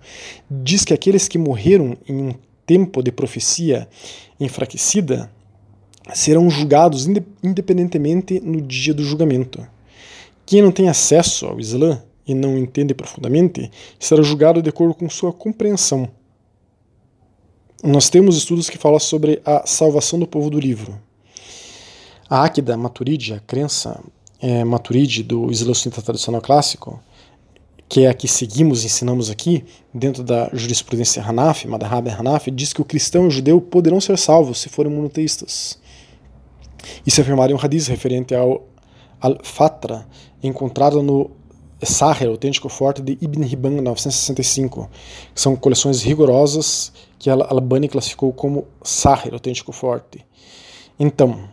diz 0.51 0.85
que 0.85 0.93
aqueles 0.93 1.29
que 1.29 1.39
morreram 1.39 1.97
em 2.09 2.29
um 2.29 2.35
tempo 2.67 3.03
de 3.03 3.13
profecia 3.13 3.89
enfraquecida 4.41 5.31
serão 6.13 6.51
julgados 6.51 7.07
independentemente 7.43 8.41
no 8.41 8.61
dia 8.61 8.93
do 8.93 9.05
julgamento. 9.05 9.67
Quem 10.45 10.61
não 10.61 10.71
tem 10.71 10.89
acesso 10.89 11.47
ao 11.47 11.59
Islã 11.59 12.03
e 12.27 12.35
não 12.35 12.59
entende 12.59 12.95
profundamente 12.95 13.71
será 13.99 14.23
julgado 14.23 14.61
de 14.61 14.69
acordo 14.69 14.95
com 14.95 15.09
sua 15.09 15.33
compreensão. 15.33 16.09
Nós 17.83 18.09
temos 18.09 18.37
estudos 18.37 18.69
que 18.69 18.79
falam 18.79 18.99
sobre 18.99 19.41
a 19.45 19.67
salvação 19.67 20.19
do 20.19 20.27
povo 20.27 20.51
do 20.51 20.59
livro. 20.59 20.99
A 22.29 22.45
Akida 22.45 22.77
Maturidi, 22.77 23.35
a 23.35 23.41
crença 23.41 24.03
é, 24.41 24.65
Maturidi 24.65 25.23
do 25.23 25.51
Islã 25.51 25.73
tradicional 25.91 26.41
clássico, 26.41 27.01
que 27.89 28.05
é 28.05 28.09
a 28.09 28.15
que 28.15 28.27
seguimos 28.27 28.83
e 28.83 28.87
ensinamos 28.87 29.31
aqui, 29.31 29.65
dentro 29.93 30.23
da 30.23 30.49
jurisprudência 30.53 31.23
Hanafi, 31.23 31.69
Madhhab 31.69 32.09
Hanafi, 32.09 32.51
diz 32.51 32.73
que 32.73 32.81
o 32.81 32.85
cristão 32.85 33.25
e 33.25 33.29
o 33.29 33.31
judeu 33.31 33.61
poderão 33.61 34.01
ser 34.01 34.17
salvos 34.19 34.59
se 34.59 34.69
forem 34.69 34.91
monoteístas. 34.91 35.79
Isso 37.07 37.21
é 37.21 37.23
afirmado 37.23 37.53
em 37.53 37.57
um 37.57 37.61
hadith 37.61 37.89
referente 37.89 38.35
ao 38.35 38.67
Al-Fatra, 39.21 40.07
encontrado 40.43 41.03
no 41.03 41.31
Sahel, 41.83 42.33
autêntico 42.33 42.69
forte 42.69 43.03
de 43.03 43.19
Ibn 43.21 43.45
Hibban, 43.45 43.81
965, 43.81 44.91
que 45.35 45.41
são 45.41 45.57
coleções 45.57 46.03
rigorosas 46.03 46.93
que 47.19 47.31
a 47.31 47.35
Albani 47.35 47.89
classificou 47.89 48.33
como 48.33 48.67
Sahel, 48.83 49.35
autêntico 49.35 49.73
forte. 49.73 50.25
Então, 50.99 51.49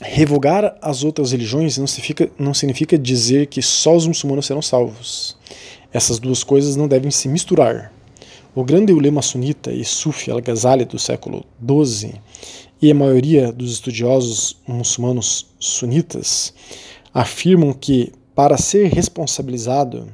revogar 0.00 0.76
as 0.80 1.04
outras 1.04 1.32
religiões 1.32 1.78
não 1.78 1.86
significa, 1.86 2.30
não 2.38 2.54
significa 2.54 2.98
dizer 2.98 3.46
que 3.46 3.62
só 3.62 3.94
os 3.94 4.06
muçulmanos 4.06 4.46
serão 4.46 4.62
salvos. 4.62 5.36
Essas 5.92 6.18
duas 6.18 6.42
coisas 6.42 6.76
não 6.76 6.88
devem 6.88 7.10
se 7.10 7.28
misturar. 7.28 7.92
O 8.54 8.64
grande 8.64 8.92
ulema 8.92 9.20
sunita 9.20 9.72
e 9.72 9.84
Sufi 9.84 10.30
al-Ghazali 10.30 10.84
do 10.84 10.98
século 10.98 11.44
XII 11.60 12.14
e 12.84 12.90
a 12.90 12.94
maioria 12.94 13.50
dos 13.50 13.72
estudiosos 13.72 14.58
muçulmanos 14.68 15.46
sunitas 15.58 16.52
afirmam 17.14 17.72
que 17.72 18.12
para 18.34 18.58
ser 18.58 18.92
responsabilizado 18.92 20.06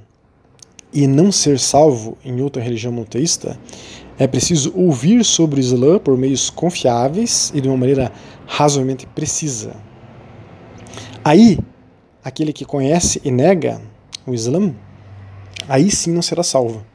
e 0.93 1.05
não 1.05 1.33
ser 1.33 1.59
salvo 1.59 2.17
em 2.25 2.41
outra 2.41 2.63
religião 2.63 2.93
monoteísta, 2.93 3.59
é 4.17 4.25
preciso 4.25 4.73
ouvir 4.77 5.25
sobre 5.25 5.59
o 5.59 5.61
Islã 5.61 5.99
por 5.99 6.17
meios 6.17 6.49
confiáveis 6.49 7.51
e 7.53 7.61
de 7.61 7.67
uma 7.67 7.77
maneira 7.77 8.13
razoavelmente 8.47 9.05
precisa. 9.05 9.75
Aí, 11.25 11.59
aquele 12.23 12.53
que 12.53 12.65
conhece 12.65 13.21
e 13.25 13.33
nega 13.33 13.83
o 14.25 14.33
Islã, 14.33 14.73
aí 15.69 15.91
sim 15.91 16.13
não 16.13 16.23
será 16.23 16.45
salvo. 16.45 16.87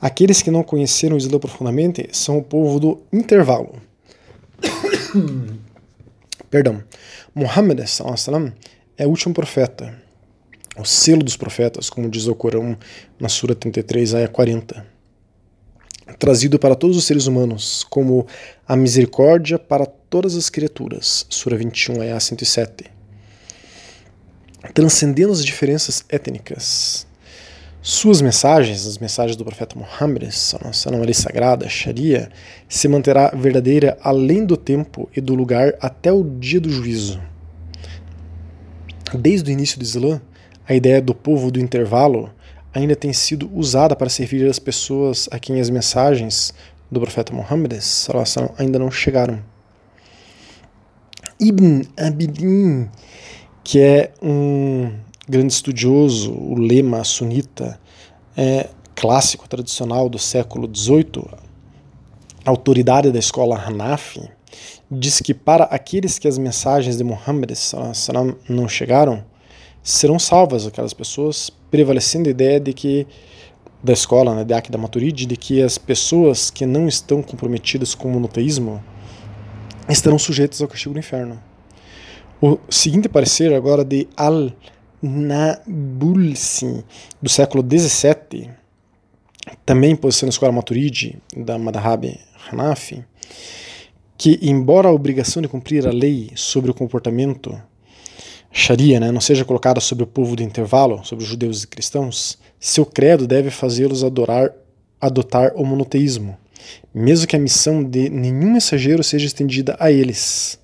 Aqueles 0.00 0.42
que 0.42 0.50
não 0.52 0.62
conheceram 0.62 1.16
o 1.16 1.18
Islã 1.18 1.40
profundamente 1.40 2.08
são 2.12 2.38
o 2.38 2.42
povo 2.44 2.78
do 2.78 3.00
intervalo. 3.12 3.82
Perdão. 6.50 6.82
Muhammad 7.34 7.80
é 8.96 9.06
o 9.06 9.10
último 9.10 9.34
profeta, 9.34 9.94
o 10.76 10.84
selo 10.84 11.22
dos 11.22 11.36
profetas, 11.36 11.88
como 11.88 12.08
diz 12.08 12.26
o 12.26 12.34
Corão 12.34 12.76
na 13.18 13.28
Sura 13.28 13.54
33, 13.54 14.14
ayah 14.14 14.28
40. 14.28 14.86
Trazido 16.18 16.58
para 16.58 16.74
todos 16.74 16.96
os 16.96 17.04
seres 17.04 17.26
humanos, 17.26 17.84
como 17.88 18.26
a 18.68 18.76
misericórdia 18.76 19.58
para 19.58 19.86
todas 19.86 20.36
as 20.36 20.50
criaturas, 20.50 21.26
Sura 21.28 21.56
21, 21.56 22.02
ayah 22.02 22.20
107. 22.20 22.84
Transcendendo 24.72 25.32
as 25.32 25.44
diferenças 25.44 26.04
étnicas, 26.08 27.06
suas 27.86 28.22
mensagens, 28.22 28.86
as 28.86 28.96
mensagens 28.96 29.36
do 29.36 29.44
profeta 29.44 29.78
Muhammad, 29.78 30.22
a 30.24 30.96
lei 31.04 31.12
sagrada, 31.12 31.68
Sharia, 31.68 32.30
se 32.66 32.88
manterá 32.88 33.28
verdadeira 33.36 33.98
além 34.00 34.46
do 34.46 34.56
tempo 34.56 35.06
e 35.14 35.20
do 35.20 35.34
lugar 35.34 35.74
até 35.82 36.10
o 36.10 36.24
dia 36.24 36.58
do 36.58 36.70
juízo. 36.70 37.20
Desde 39.12 39.50
o 39.50 39.52
início 39.52 39.78
do 39.78 39.82
Islã, 39.82 40.18
a 40.66 40.74
ideia 40.74 41.02
do 41.02 41.14
povo 41.14 41.50
do 41.50 41.60
intervalo 41.60 42.30
ainda 42.72 42.96
tem 42.96 43.12
sido 43.12 43.50
usada 43.54 43.94
para 43.94 44.08
servir 44.08 44.48
as 44.48 44.58
pessoas 44.58 45.28
a 45.30 45.38
quem 45.38 45.60
as 45.60 45.68
mensagens 45.68 46.54
do 46.90 46.98
profeta 46.98 47.34
Muhammad 47.34 47.78
ainda 48.56 48.78
não 48.78 48.90
chegaram. 48.90 49.40
Ibn 51.38 51.82
Abidin, 51.98 52.88
que 53.62 53.78
é 53.78 54.10
um 54.22 54.90
grande 55.28 55.52
estudioso, 55.52 56.32
o 56.32 56.58
lema 56.58 57.02
sunita 57.04 57.80
é, 58.36 58.68
clássico 58.94 59.48
tradicional 59.48 60.08
do 60.08 60.18
século 60.18 60.70
XVIII, 60.72 61.24
autoridade 62.44 63.10
da 63.10 63.18
escola 63.18 63.58
Hanafi, 63.58 64.28
diz 64.90 65.20
que 65.20 65.32
para 65.32 65.64
aqueles 65.64 66.18
que 66.18 66.28
as 66.28 66.38
mensagens 66.38 66.96
de 66.96 67.04
Muhammad 67.04 67.50
não 68.48 68.68
chegaram, 68.68 69.24
serão 69.82 70.18
salvas 70.18 70.66
aquelas 70.66 70.94
pessoas, 70.94 71.50
prevalecendo 71.70 72.28
a 72.28 72.30
ideia 72.30 72.60
de 72.60 72.72
que 72.72 73.06
da 73.82 73.92
escola, 73.92 74.34
né, 74.34 74.44
de 74.44 74.54
Akida 74.54 74.78
Maturidi, 74.78 75.26
de 75.26 75.36
que 75.36 75.62
as 75.62 75.76
pessoas 75.76 76.50
que 76.50 76.64
não 76.64 76.88
estão 76.88 77.22
comprometidas 77.22 77.94
com 77.94 78.08
o 78.08 78.12
monoteísmo 78.12 78.82
estarão 79.86 80.18
sujeitas 80.18 80.62
ao 80.62 80.68
castigo 80.68 80.94
do 80.94 80.98
inferno. 80.98 81.38
O 82.40 82.58
seguinte 82.70 83.10
parecer 83.10 83.52
agora 83.52 83.84
de 83.84 84.08
Al 84.16 84.50
Nabulsi, 85.08 86.84
do 87.20 87.28
século 87.28 87.62
XVII, 87.62 88.50
também 89.64 89.94
posição 89.94 90.26
na 90.26 90.30
escola 90.30 90.52
Maturidi, 90.52 91.18
da 91.36 91.58
Madhhab 91.58 92.18
Hanafi, 92.50 93.04
que, 94.16 94.38
embora 94.42 94.88
a 94.88 94.92
obrigação 94.92 95.42
de 95.42 95.48
cumprir 95.48 95.86
a 95.86 95.90
lei 95.90 96.30
sobre 96.34 96.70
o 96.70 96.74
comportamento 96.74 97.60
Sharia 98.56 99.00
né, 99.00 99.10
não 99.10 99.20
seja 99.20 99.44
colocada 99.44 99.80
sobre 99.80 100.04
o 100.04 100.06
povo 100.06 100.36
do 100.36 100.42
intervalo, 100.42 101.04
sobre 101.04 101.24
os 101.24 101.28
judeus 101.28 101.64
e 101.64 101.66
cristãos, 101.66 102.38
seu 102.60 102.86
credo 102.86 103.26
deve 103.26 103.50
fazê-los 103.50 104.04
adorar, 104.04 104.54
adotar 105.00 105.52
o 105.56 105.66
monoteísmo, 105.66 106.36
mesmo 106.94 107.26
que 107.26 107.34
a 107.34 107.38
missão 107.38 107.82
de 107.82 108.08
nenhum 108.08 108.52
mensageiro 108.52 109.02
seja 109.02 109.26
estendida 109.26 109.76
a 109.80 109.90
eles. 109.90 110.58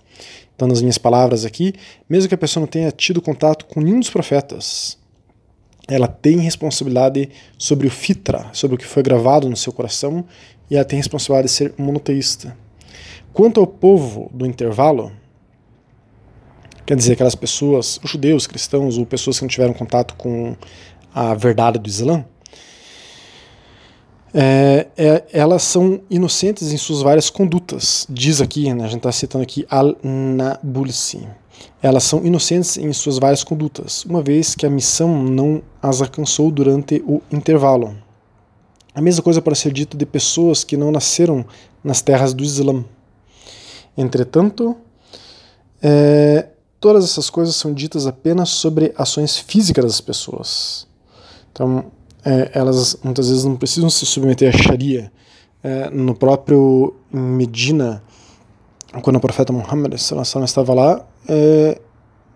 Então, 0.60 0.68
nas 0.68 0.82
minhas 0.82 0.98
palavras 0.98 1.46
aqui, 1.46 1.72
mesmo 2.06 2.28
que 2.28 2.34
a 2.34 2.38
pessoa 2.38 2.60
não 2.60 2.68
tenha 2.68 2.92
tido 2.92 3.22
contato 3.22 3.64
com 3.64 3.80
nenhum 3.80 3.98
dos 3.98 4.10
profetas, 4.10 4.98
ela 5.88 6.06
tem 6.06 6.36
responsabilidade 6.36 7.30
sobre 7.56 7.86
o 7.86 7.90
fitra, 7.90 8.50
sobre 8.52 8.74
o 8.74 8.78
que 8.78 8.84
foi 8.84 9.02
gravado 9.02 9.48
no 9.48 9.56
seu 9.56 9.72
coração, 9.72 10.22
e 10.70 10.76
ela 10.76 10.84
tem 10.84 10.98
responsabilidade 10.98 11.48
de 11.48 11.54
ser 11.54 11.74
monoteísta. 11.78 12.54
Quanto 13.32 13.58
ao 13.58 13.66
povo 13.66 14.30
do 14.34 14.44
intervalo, 14.44 15.10
quer 16.84 16.94
dizer, 16.94 17.14
aquelas 17.14 17.34
pessoas, 17.34 17.98
judeus, 18.04 18.46
cristãos 18.46 18.98
ou 18.98 19.06
pessoas 19.06 19.38
que 19.38 19.44
não 19.44 19.48
tiveram 19.48 19.72
contato 19.72 20.14
com 20.14 20.54
a 21.14 21.32
verdade 21.32 21.78
do 21.78 21.88
Islã, 21.88 22.22
é, 24.32 24.86
é, 24.96 25.24
elas 25.32 25.62
são 25.62 26.00
inocentes 26.08 26.72
em 26.72 26.76
suas 26.76 27.02
várias 27.02 27.28
condutas. 27.28 28.06
Diz 28.08 28.40
aqui, 28.40 28.72
né, 28.72 28.84
a 28.84 28.88
gente 28.88 28.98
está 28.98 29.12
citando 29.12 29.42
aqui 29.42 29.66
Al-Nabulsi. 29.68 31.26
Elas 31.82 32.04
são 32.04 32.24
inocentes 32.24 32.76
em 32.76 32.92
suas 32.92 33.18
várias 33.18 33.42
condutas, 33.42 34.04
uma 34.04 34.22
vez 34.22 34.54
que 34.54 34.66
a 34.66 34.70
missão 34.70 35.22
não 35.22 35.62
as 35.82 36.00
alcançou 36.00 36.50
durante 36.50 37.02
o 37.06 37.20
intervalo. 37.30 37.96
A 38.94 39.00
mesma 39.00 39.22
coisa 39.22 39.42
pode 39.42 39.58
ser 39.58 39.72
dito 39.72 39.96
de 39.96 40.04
pessoas 40.04 40.64
que 40.64 40.76
não 40.76 40.90
nasceram 40.90 41.44
nas 41.82 42.00
terras 42.00 42.34
do 42.34 42.42
Islã. 42.42 42.84
Entretanto, 43.96 44.76
é, 45.82 46.48
todas 46.78 47.04
essas 47.04 47.30
coisas 47.30 47.56
são 47.56 47.72
ditas 47.72 48.06
apenas 48.06 48.50
sobre 48.50 48.92
ações 48.96 49.38
físicas 49.38 49.84
das 49.84 50.00
pessoas. 50.00 50.86
Então, 51.52 51.90
é, 52.24 52.50
elas 52.54 52.96
muitas 53.02 53.28
vezes 53.28 53.44
não 53.44 53.56
precisam 53.56 53.90
se 53.90 54.04
submeter 54.06 54.54
à 54.54 54.56
Sharia. 54.56 55.12
É, 55.62 55.90
no 55.90 56.14
próprio 56.14 56.94
Medina, 57.12 58.02
quando 59.02 59.16
o 59.16 59.20
profeta 59.20 59.52
Muhammad 59.52 59.94
estava 59.94 60.74
lá, 60.74 61.06
é, 61.28 61.78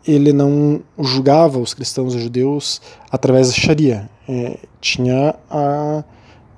ele 0.06 0.32
não 0.32 0.82
julgava 0.98 1.58
os 1.58 1.72
cristãos 1.72 2.14
e 2.14 2.20
judeus 2.20 2.80
através 3.10 3.48
da 3.48 3.54
Sharia. 3.54 4.10
É, 4.28 4.58
tinha 4.80 5.34
a, 5.50 6.04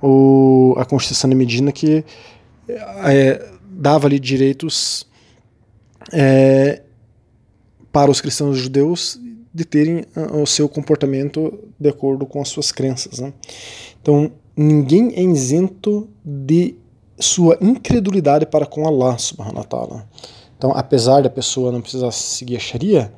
o, 0.01 0.75
a 0.77 0.85
Constituição 0.85 1.29
de 1.29 1.35
Medina 1.35 1.71
que 1.71 2.03
é, 3.05 3.49
dava 3.69 4.07
ali 4.07 4.19
direitos 4.19 5.07
é, 6.11 6.81
para 7.91 8.11
os 8.11 8.21
cristãos 8.21 8.57
judeus 8.57 9.19
de 9.57 9.65
terem 9.65 10.05
ah, 10.15 10.37
o 10.37 10.45
seu 10.45 10.69
comportamento 10.69 11.53
de 11.79 11.89
acordo 11.89 12.25
com 12.25 12.41
as 12.41 12.49
suas 12.49 12.71
crenças. 12.71 13.19
Né? 13.19 13.33
Então, 14.01 14.31
ninguém 14.55 15.13
é 15.15 15.21
isento 15.21 16.07
de 16.23 16.75
sua 17.19 17.57
incredulidade 17.59 18.45
para 18.45 18.65
com 18.65 18.87
Allah 18.87 19.17
subhanahu 19.17 19.57
wa 19.57 19.63
ta'ala. 19.63 20.09
Então, 20.57 20.71
apesar 20.75 21.21
da 21.21 21.29
pessoa 21.29 21.71
não 21.71 21.81
precisar 21.81 22.11
seguir 22.11 22.55
a 22.55 22.59
Sharia, 22.59 23.13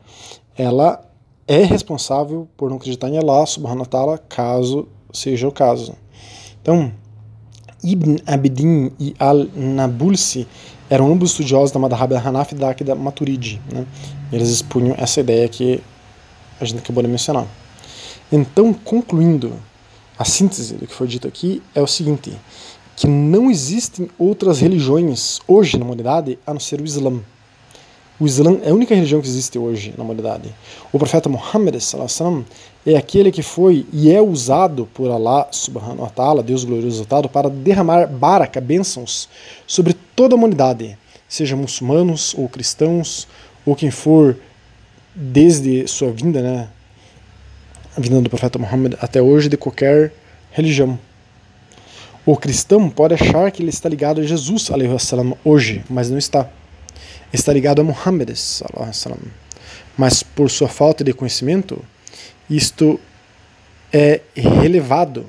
ela 0.57 1.01
é 1.47 1.63
responsável 1.63 2.47
por 2.55 2.69
não 2.69 2.77
acreditar 2.77 3.09
em 3.09 3.17
Allah 3.17 3.45
subhanahu 3.45 3.81
wa 3.81 3.85
ta'ala, 3.85 4.17
caso 4.17 4.87
seja 5.11 5.47
o 5.47 5.51
caso. 5.51 5.95
Então, 6.61 6.91
Ibn 7.83 8.17
Abidin 8.25 8.91
e 8.99 9.15
Al-Nabulsi 9.17 10.47
eram 10.89 11.11
ambos 11.11 11.31
estudiosos 11.31 11.71
da 11.71 11.79
Madhhab 11.79 12.13
Hanafi 12.15 12.55
da 12.55 12.69
Akida 12.69 12.95
Maturidi. 12.95 13.61
Né? 13.71 13.85
Eles 14.31 14.49
expunham 14.49 14.95
essa 14.97 15.19
ideia 15.19 15.47
que 15.47 15.81
a 16.59 16.65
gente 16.65 16.79
acabou 16.79 17.03
de 17.03 17.09
mencionar. 17.09 17.47
Então, 18.31 18.73
concluindo, 18.73 19.53
a 20.17 20.25
síntese 20.25 20.75
do 20.75 20.85
que 20.85 20.93
foi 20.93 21.07
dito 21.07 21.27
aqui 21.27 21.61
é 21.73 21.81
o 21.81 21.87
seguinte, 21.87 22.31
que 22.95 23.07
não 23.07 23.49
existem 23.49 24.09
outras 24.19 24.59
religiões 24.59 25.39
hoje 25.47 25.77
na 25.77 25.85
humanidade 25.85 26.37
a 26.45 26.53
não 26.53 26.59
ser 26.59 26.81
o 26.81 26.85
Islã. 26.85 27.21
O 28.19 28.25
Islã 28.25 28.59
é 28.61 28.69
a 28.69 28.73
única 28.73 28.93
religião 28.93 29.21
que 29.21 29.27
existe 29.29 29.57
hoje 29.57 29.93
na 29.97 30.03
humanidade. 30.03 30.53
O 30.91 30.99
profeta 30.99 31.29
Muhammad 31.29 31.75
é 32.85 32.97
aquele 32.97 33.31
que 33.31 33.41
foi 33.41 33.85
e 33.93 34.11
é 34.11 34.21
usado 34.21 34.85
por 34.93 35.09
Allah 35.09 35.47
subhanahu 35.51 36.01
wa 36.01 36.09
ta'ala, 36.09 36.43
Deus 36.43 36.65
glorioso 36.65 36.97
exaltado, 36.97 37.29
para 37.29 37.49
derramar 37.49 38.07
baraka, 38.07 38.59
bênçãos, 38.59 39.29
sobre 39.65 39.93
toda 40.13 40.35
a 40.35 40.37
humanidade, 40.37 40.97
seja 41.29 41.55
muçulmanos 41.55 42.35
ou 42.37 42.49
cristãos, 42.49 43.25
ou 43.65 43.73
quem 43.73 43.89
for 43.89 44.35
desde 45.21 45.85
sua 45.85 46.13
vinda, 46.13 46.41
né, 46.41 46.69
a 47.97 47.99
vinda 47.99 48.21
do 48.21 48.29
profeta 48.29 48.57
Muhammad 48.57 48.95
até 49.01 49.21
hoje, 49.21 49.49
de 49.49 49.57
qualquer 49.57 50.13
religião. 50.49 50.97
O 52.25 52.37
cristão 52.37 52.89
pode 52.89 53.15
achar 53.15 53.51
que 53.51 53.61
ele 53.61 53.69
está 53.69 53.89
ligado 53.89 54.21
a 54.21 54.23
Jesus 54.23 54.63
salam, 54.63 55.37
hoje, 55.43 55.83
mas 55.89 56.09
não 56.09 56.17
está 56.17 56.49
está 57.31 57.53
ligado 57.53 57.81
a 57.81 57.83
Muhammad, 57.83 58.29
mas 59.97 60.23
por 60.23 60.49
sua 60.49 60.67
falta 60.67 61.03
de 61.03 61.13
conhecimento, 61.13 61.83
isto 62.49 62.99
é 63.93 64.21
relevado 64.35 65.25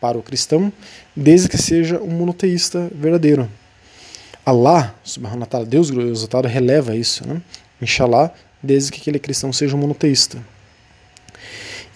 para 0.00 0.16
o 0.16 0.22
cristão, 0.22 0.72
desde 1.14 1.48
que 1.48 1.58
seja 1.58 2.00
um 2.00 2.10
monoteísta 2.10 2.90
verdadeiro. 2.94 3.50
Allah, 4.46 4.94
subhanahu 5.02 5.40
wa 5.40 5.46
ta'ala, 5.46 5.66
Deus 5.66 5.90
glorioso, 5.90 6.28
releva 6.44 6.94
isso, 6.94 7.26
né? 7.26 7.42
Inshallah, 7.82 8.32
desde 8.62 8.92
que 8.92 9.00
aquele 9.00 9.18
cristão 9.18 9.52
seja 9.52 9.76
monoteísta. 9.76 10.38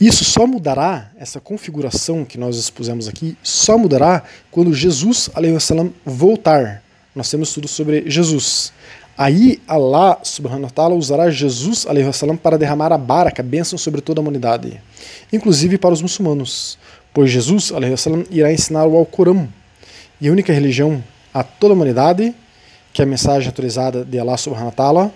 Isso 0.01 0.25
só 0.25 0.47
mudará, 0.47 1.11
essa 1.19 1.41
configuração 1.41 2.25
que 2.25 2.39
nós 2.39 2.57
expusemos 2.57 3.07
aqui, 3.07 3.37
só 3.43 3.77
mudará 3.77 4.23
quando 4.51 4.73
Jesus, 4.73 5.29
salam, 5.61 5.93
voltar. 6.07 6.83
Nós 7.15 7.29
temos 7.29 7.53
tudo 7.53 7.69
sobre 7.69 8.09
Jesus. 8.09 8.73
Aí 9.19 9.61
Allah 9.69 10.19
subhanahu 10.23 10.65
wa 10.65 10.71
ta'ala 10.71 10.95
usará 10.95 11.31
Jesus 11.31 11.87
salam, 12.15 12.37
para 12.39 12.57
derramar 12.57 12.91
a 12.93 12.97
baraka, 12.97 13.43
a 13.43 13.45
bênção 13.45 13.79
sobre 13.79 14.01
toda 14.01 14.21
a 14.21 14.23
humanidade, 14.23 14.81
inclusive 15.31 15.77
para 15.77 15.93
os 15.93 16.01
muçulmanos, 16.01 16.79
pois 17.13 17.31
Jesus 17.31 17.73
salam, 17.99 18.25
irá 18.31 18.51
ensinar 18.51 18.87
o 18.87 18.97
Alcorão, 18.97 19.47
e 20.19 20.29
a 20.29 20.33
única 20.33 20.53
religião 20.53 21.05
a 21.35 21.43
toda 21.43 21.75
a 21.75 21.77
humanidade, 21.77 22.35
que 22.95 23.03
é 23.03 23.05
a 23.05 23.09
mensagem 23.09 23.49
autorizada 23.49 24.03
de 24.03 24.19
Allah 24.19 24.39
subhanahu 24.39 24.69
wa 24.69 24.73
ta'ala, 24.73 25.15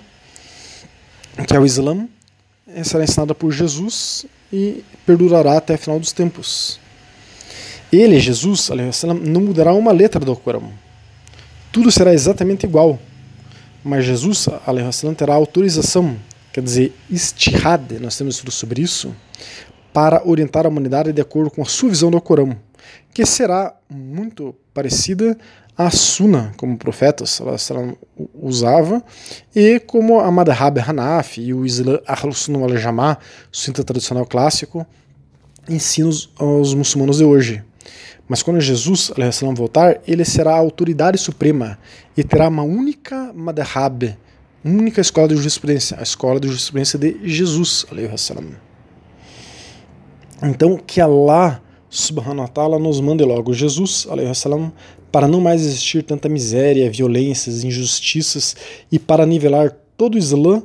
que 1.46 1.56
é 1.56 1.58
o 1.58 1.66
Islã, 1.66 2.08
será 2.82 3.04
ensinada 3.04 3.34
por 3.34 3.50
Jesus 3.52 4.26
e 4.52 4.84
perdurará 5.04 5.56
até 5.56 5.74
o 5.74 5.78
final 5.78 5.98
dos 5.98 6.12
tempos. 6.12 6.78
Ele, 7.92 8.18
Jesus, 8.18 8.70
não 9.22 9.40
mudará 9.40 9.72
uma 9.72 9.92
letra 9.92 10.20
do 10.20 10.30
Alcorão. 10.30 10.72
Tudo 11.72 11.90
será 11.90 12.12
exatamente 12.12 12.64
igual 12.64 12.98
mas 13.84 14.06
Jesus 14.06 14.48
terá 15.14 15.34
autorização, 15.34 16.16
quer 16.50 16.62
dizer, 16.62 16.96
istihad, 17.10 17.98
nós 18.00 18.16
temos 18.16 18.36
estudo 18.36 18.50
sobre 18.50 18.80
isso, 18.80 19.14
para 19.92 20.26
orientar 20.26 20.64
a 20.64 20.70
humanidade 20.70 21.12
de 21.12 21.20
acordo 21.20 21.50
com 21.50 21.60
a 21.60 21.66
sua 21.66 21.90
visão 21.90 22.10
do 22.10 22.20
Corão, 22.20 22.56
que 23.12 23.26
será 23.26 23.76
muito 23.88 24.54
parecida 24.72 25.36
à 25.76 25.90
Sunna, 25.90 26.52
como 26.56 26.74
o 26.74 26.78
profeta 26.78 27.24
usava, 28.46 29.02
e 29.54 29.80
como 29.80 30.20
a 30.20 30.30
Madhab 30.30 30.78
Hanafi 30.78 31.42
e 31.42 31.54
o 31.54 31.64
Islam 31.64 32.00
Ahl-Sunnah 32.06 32.58
wal-Jama'ah, 32.58 33.18
o 33.52 33.56
cinta 33.56 33.82
tradicional 33.82 34.26
clássico, 34.26 34.86
ensinam 35.68 36.10
aos 36.36 36.74
muçulmanos 36.74 37.18
de 37.18 37.24
hoje. 37.24 37.64
Mas 38.28 38.42
quando 38.42 38.60
Jesus 38.60 39.12
salam, 39.32 39.54
voltar, 39.54 40.00
ele 40.06 40.24
será 40.24 40.54
a 40.54 40.58
autoridade 40.58 41.18
suprema 41.18 41.78
e 42.16 42.24
terá 42.24 42.48
uma 42.48 42.62
única 42.62 43.32
madhab, 43.34 44.16
única 44.64 45.00
escola 45.00 45.28
de 45.28 45.36
jurisprudência, 45.36 45.98
a 45.98 46.02
escola 46.02 46.40
de 46.40 46.48
jurisprudência 46.48 46.98
de 46.98 47.18
Jesus. 47.24 47.84
Salam. 48.16 48.52
Então, 50.42 50.78
que 50.78 51.00
Allah 51.00 51.62
subhanahu 51.94 52.40
wa 52.40 52.48
ta'ala 52.48 52.78
nos 52.78 53.00
mande 53.00 53.24
logo 53.24 53.52
Jesus 53.52 54.08
salam, 54.34 54.72
para 55.12 55.28
não 55.28 55.40
mais 55.40 55.62
existir 55.62 56.02
tanta 56.02 56.28
miséria, 56.28 56.90
violências, 56.90 57.62
injustiças 57.62 58.56
e 58.90 58.98
para 58.98 59.24
nivelar 59.24 59.70
todo 59.96 60.16
o 60.16 60.18
Islã 60.18 60.62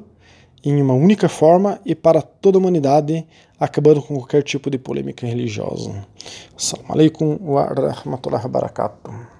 em 0.65 0.81
uma 0.81 0.95
única 0.95 1.29
forma 1.29 1.79
e 1.85 1.93
para 1.93 2.21
toda 2.21 2.57
a 2.57 2.59
humanidade, 2.59 3.25
acabando 3.59 4.01
com 4.01 4.15
qualquer 4.15 4.41
tipo 4.41 4.69
de 4.69 4.79
polêmica 4.79 5.27
religiosa. 5.27 6.03
Assalamu 6.57 6.93
alaikum 6.93 7.37
wa 7.41 7.65
rahmatullahi 7.65 8.43
wa 8.43 8.49
barakatuh. 8.49 9.38